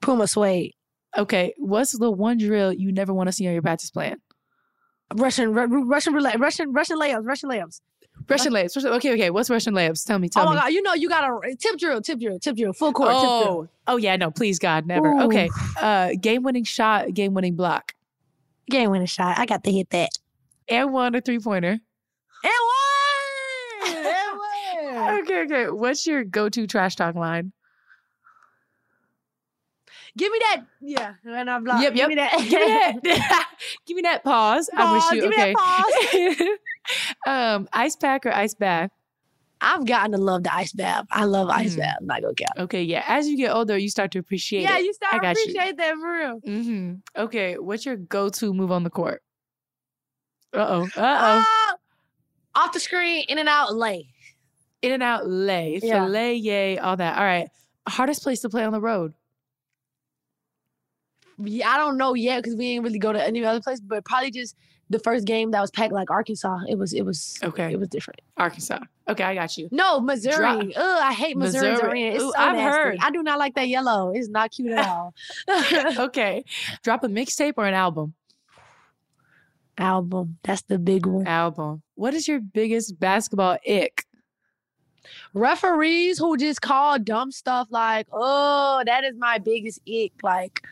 [0.00, 0.74] Puma suede.
[1.16, 4.16] Okay, what's the one drill you never want to see on your practice plan?
[5.14, 7.80] Russian, Russian roulette, Russian, Russian layups, Russian layups.
[8.28, 8.84] Russian layups.
[8.84, 9.30] Okay, okay.
[9.30, 10.06] What's Russian layups?
[10.06, 10.28] Tell me.
[10.28, 10.60] Tell oh my me.
[10.60, 10.66] god!
[10.68, 13.10] You know you got a tip drill, tip drill, tip drill, full court.
[13.12, 14.16] Oh, oh yeah.
[14.16, 15.08] No, please God, never.
[15.08, 15.22] Ooh.
[15.22, 15.50] Okay.
[15.80, 17.94] Uh, game winning shot, game winning block.
[18.70, 19.38] Game winning shot.
[19.38, 20.10] I got to hit that.
[20.68, 21.78] And one a three pointer.
[22.44, 22.52] And
[23.82, 23.96] one.
[23.96, 24.38] and
[24.96, 25.20] one.
[25.22, 25.70] okay, okay.
[25.70, 27.52] What's your go to trash talk line?
[30.16, 30.62] Give me that.
[30.80, 31.14] Yeah.
[31.24, 32.08] And I'm like, yep, yep.
[32.08, 32.32] give me that.
[32.38, 33.50] give me that.
[33.86, 34.68] give me that pause.
[34.74, 36.56] pause I wish you okay.
[37.26, 38.90] um, ice pack or ice bath?
[39.64, 41.06] I've gotten to love the ice bath.
[41.12, 41.78] I love ice mm.
[41.78, 41.96] bath.
[42.00, 42.58] I'm not gonna count.
[42.58, 43.04] Okay, yeah.
[43.06, 44.80] As you get older, you start to appreciate yeah, it.
[44.80, 45.76] Yeah, you start to appreciate you.
[45.76, 46.40] that for real.
[46.40, 47.22] Mm-hmm.
[47.22, 49.22] Okay, what's your go-to move on the court?
[50.54, 51.00] Uh oh.
[51.00, 51.74] Uh oh.
[52.54, 54.06] Off the screen, in and out, lay.
[54.82, 55.80] In and out, lay.
[55.82, 56.04] Yeah.
[56.04, 57.16] Filet, yay, all that.
[57.16, 57.48] All right.
[57.88, 59.14] Hardest place to play on the road?
[61.44, 64.04] Yeah, I don't know yet because we didn't really go to any other place, but
[64.04, 64.56] probably just
[64.90, 66.60] the first game that was packed like Arkansas.
[66.68, 67.72] It was it was okay.
[67.72, 68.20] It was different.
[68.36, 68.80] Arkansas.
[69.08, 69.68] Okay, I got you.
[69.72, 70.74] No, Missouri.
[70.76, 71.90] Ugh, I hate Missouri's Missouri.
[71.90, 72.14] arena.
[72.14, 72.78] It's Ooh, so I've nasty.
[72.78, 72.98] heard.
[73.02, 74.12] I do not like that yellow.
[74.14, 75.14] It's not cute at all.
[76.06, 76.44] okay,
[76.82, 78.14] drop a mixtape or an album.
[79.78, 80.38] Album.
[80.44, 81.26] That's the big one.
[81.26, 81.82] Album.
[81.94, 84.04] What is your biggest basketball ick?
[85.34, 90.62] Referees who just call dumb stuff like, "Oh, that is my biggest ick." Like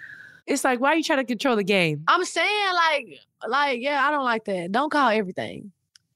[0.51, 2.03] it's like, why are you trying to control the game?
[2.09, 4.73] I'm saying, like, like, yeah, I don't like that.
[4.73, 5.71] Don't call everything.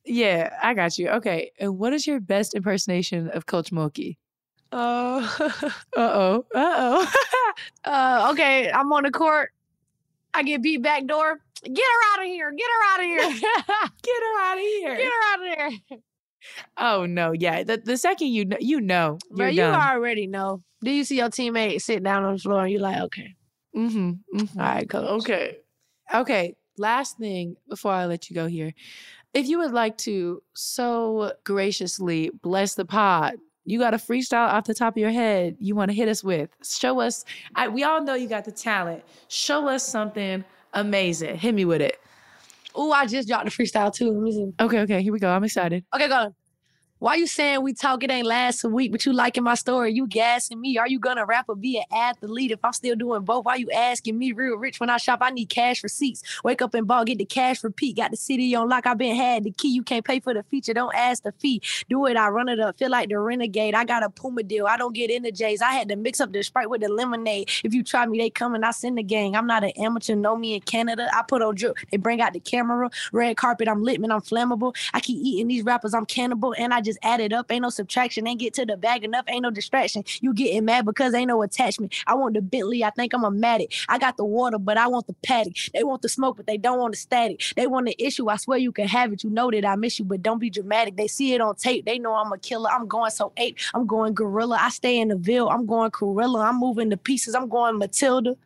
[0.05, 1.09] Yeah, I got you.
[1.09, 1.53] Okay.
[1.61, 4.17] And what is your best impersonation of Coach Mulkey?
[4.73, 5.27] Uh,
[5.97, 6.45] uh-oh.
[6.53, 7.13] Uh-oh.
[7.85, 9.53] uh, okay, I'm on the court.
[10.35, 11.39] I get beat back door.
[11.63, 12.51] Get her out of here.
[12.51, 13.41] Get her out of here.
[14.03, 14.97] get her out of here.
[14.97, 15.99] Get her out of here.
[16.77, 17.63] Oh no, yeah.
[17.63, 19.19] The the second you know you know.
[19.31, 20.63] Bro, you already know.
[20.83, 23.35] Do you see your teammate sit down on the floor and you're like, okay.
[23.77, 24.11] Mm-hmm.
[24.39, 24.61] mm-hmm.
[24.61, 25.23] All right, coach.
[25.23, 25.59] Okay.
[26.15, 26.57] Okay.
[26.79, 28.73] Last thing before I let you go here.
[29.33, 34.65] If you would like to so graciously bless the pod, you got a freestyle off
[34.65, 36.51] the top of your head you want to hit us with.
[36.63, 37.25] Show us.
[37.55, 39.03] I, we all know you got the talent.
[39.29, 40.45] Show us something
[40.75, 41.37] amazing.
[41.37, 41.99] Hit me with it.
[42.75, 44.53] Oh, I just dropped the freestyle too.
[44.61, 45.03] Okay, okay.
[45.03, 45.31] Here we go.
[45.31, 45.85] I'm excited.
[45.95, 46.35] Okay, go.
[47.05, 49.93] Why you saying we talk it ain't last a week, but you liking my story?
[49.93, 50.79] You gassing me?
[50.79, 52.51] Are you gonna rap or be an athlete?
[52.51, 54.33] If I'm still doing both, why you asking me?
[54.33, 56.23] Real rich when I shop, I need cash receipts.
[56.45, 57.99] Wake up and ball, get the cash repeat.
[57.99, 59.69] Got the city on lock, I been had the key.
[59.69, 61.61] You can't pay for the feature, don't ask the fee.
[61.91, 62.79] Do it, I run it up.
[62.79, 63.75] Feel like the renegade.
[63.75, 64.67] I got a Puma deal.
[64.67, 65.61] I don't get into J's.
[65.61, 67.51] I had to mix up the Sprite with the lemonade.
[67.65, 69.37] If you try me, they come and I send the gang.
[69.37, 70.15] I'm not an amateur.
[70.15, 71.11] Know me in Canada.
[71.13, 71.77] I put on drip.
[71.91, 72.89] They bring out the camera.
[73.13, 73.69] Red carpet.
[73.69, 74.11] I'm lit, man.
[74.11, 74.75] I'm flammable.
[74.95, 75.93] I keep eating these rappers.
[75.93, 77.51] I'm cannibal, and I just just add it up.
[77.51, 78.27] Ain't no subtraction.
[78.27, 79.25] Ain't get to the bag enough.
[79.29, 80.05] Ain't no distraction.
[80.21, 81.95] You getting mad because ain't no attachment.
[82.07, 82.85] I want the Bentley.
[82.85, 83.85] I think I'm a Matic.
[83.89, 85.55] I got the water, but I want the paddock.
[85.73, 87.43] They want the smoke, but they don't want the static.
[87.57, 88.29] They want the issue.
[88.29, 89.25] I swear you can have it.
[89.25, 90.97] You know that I miss you, but don't be dramatic.
[90.97, 91.85] They see it on tape.
[91.85, 92.71] They know I'm a killer.
[92.71, 93.59] I'm going so ape.
[93.75, 94.59] I'm going gorilla.
[94.61, 95.49] I stay in the Ville.
[95.49, 96.41] I'm going gorilla.
[96.41, 97.35] I'm moving the pieces.
[97.35, 98.37] I'm going Matilda.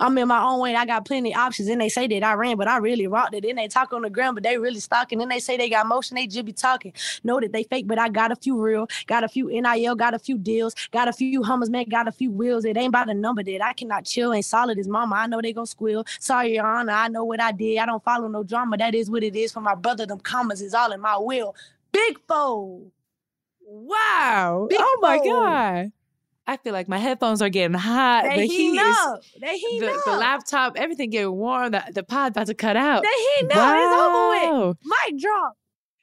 [0.00, 0.74] I'm in my own way.
[0.74, 1.68] I got plenty options.
[1.68, 3.42] And they say that I ran, but I really rocked it.
[3.42, 5.18] Then they talk on the ground, but they really stalking.
[5.18, 6.16] Then they say they got motion.
[6.16, 6.92] They just be talking.
[7.24, 8.88] Know that they fake, but I got a few real.
[9.06, 9.94] Got a few NIL.
[9.94, 10.74] Got a few deals.
[10.90, 11.86] Got a few hummers, man.
[11.88, 12.64] Got a few wheels.
[12.64, 14.32] It ain't about the number that I cannot chill.
[14.32, 15.16] Ain't solid as mama.
[15.16, 16.04] I know they gonna squeal.
[16.20, 16.92] Sorry, Your Honor.
[16.92, 17.78] I know what I did.
[17.78, 18.76] I don't follow no drama.
[18.76, 20.06] That is what it is for my brother.
[20.06, 21.54] Them commas is all in my will.
[21.92, 22.90] Big foe.
[23.64, 24.66] Wow.
[24.68, 25.92] Big oh my God.
[26.46, 28.24] I feel like my headphones are getting hot.
[28.24, 29.20] They the heat up.
[29.20, 30.04] Is, they heat the, up.
[30.04, 31.70] The laptop, everything getting warm.
[31.72, 33.02] The, the pod about to cut out.
[33.02, 34.34] They heat wow.
[34.40, 34.76] It's over with.
[34.84, 35.56] Mic drop.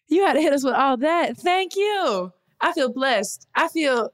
[0.08, 1.38] You had to hit us with all that.
[1.38, 2.32] Thank you.
[2.62, 3.48] I feel blessed.
[3.56, 4.12] I feel,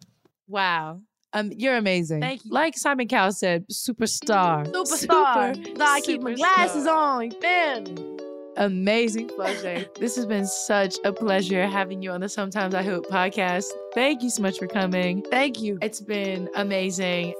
[0.47, 0.99] wow.
[1.34, 2.21] Um, you're amazing.
[2.21, 2.51] Thank you.
[2.51, 4.65] Like Simon Cowell said, superstar.
[4.67, 5.55] Superstar.
[5.55, 7.32] Super, I keep my glasses on.
[7.41, 8.15] Man
[8.57, 9.85] amazing pleasure.
[9.99, 13.65] this has been such a pleasure having you on the Sometimes I Hoop podcast.
[13.93, 15.23] Thank you so much for coming.
[15.23, 15.77] Thank you.
[15.81, 17.33] It's been amazing.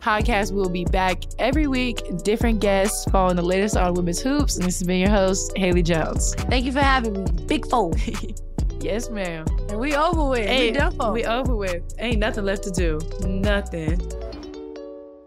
[0.00, 4.56] Podcast will be back every week, different guests following the latest on women's hoops.
[4.56, 6.34] And this has been your host, Haley Jones.
[6.34, 7.30] Thank you for having me.
[7.46, 7.96] Big fold.
[8.80, 9.46] yes, ma'am.
[9.68, 10.46] And we over with.
[10.46, 11.94] Hey, we done We over with.
[12.00, 12.98] Ain't nothing left to do.
[13.28, 14.00] Nothing.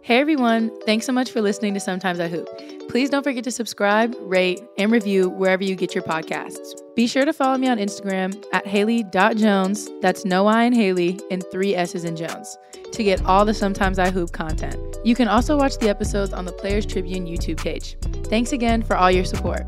[0.06, 2.48] Hey everyone, thanks so much for listening to Sometimes I Hoop.
[2.90, 6.80] Please don't forget to subscribe, rate, and review wherever you get your podcasts.
[6.96, 11.44] Be sure to follow me on Instagram at Haley.Jones, that's no I in Haley, and
[11.52, 12.56] three S's in Jones,
[12.92, 14.78] to get all the Sometimes I Hoop content.
[15.04, 17.98] You can also watch the episodes on the Players Tribune YouTube page.
[18.26, 19.66] Thanks again for all your support.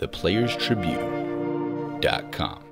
[0.00, 2.65] ThePlayersTribune.com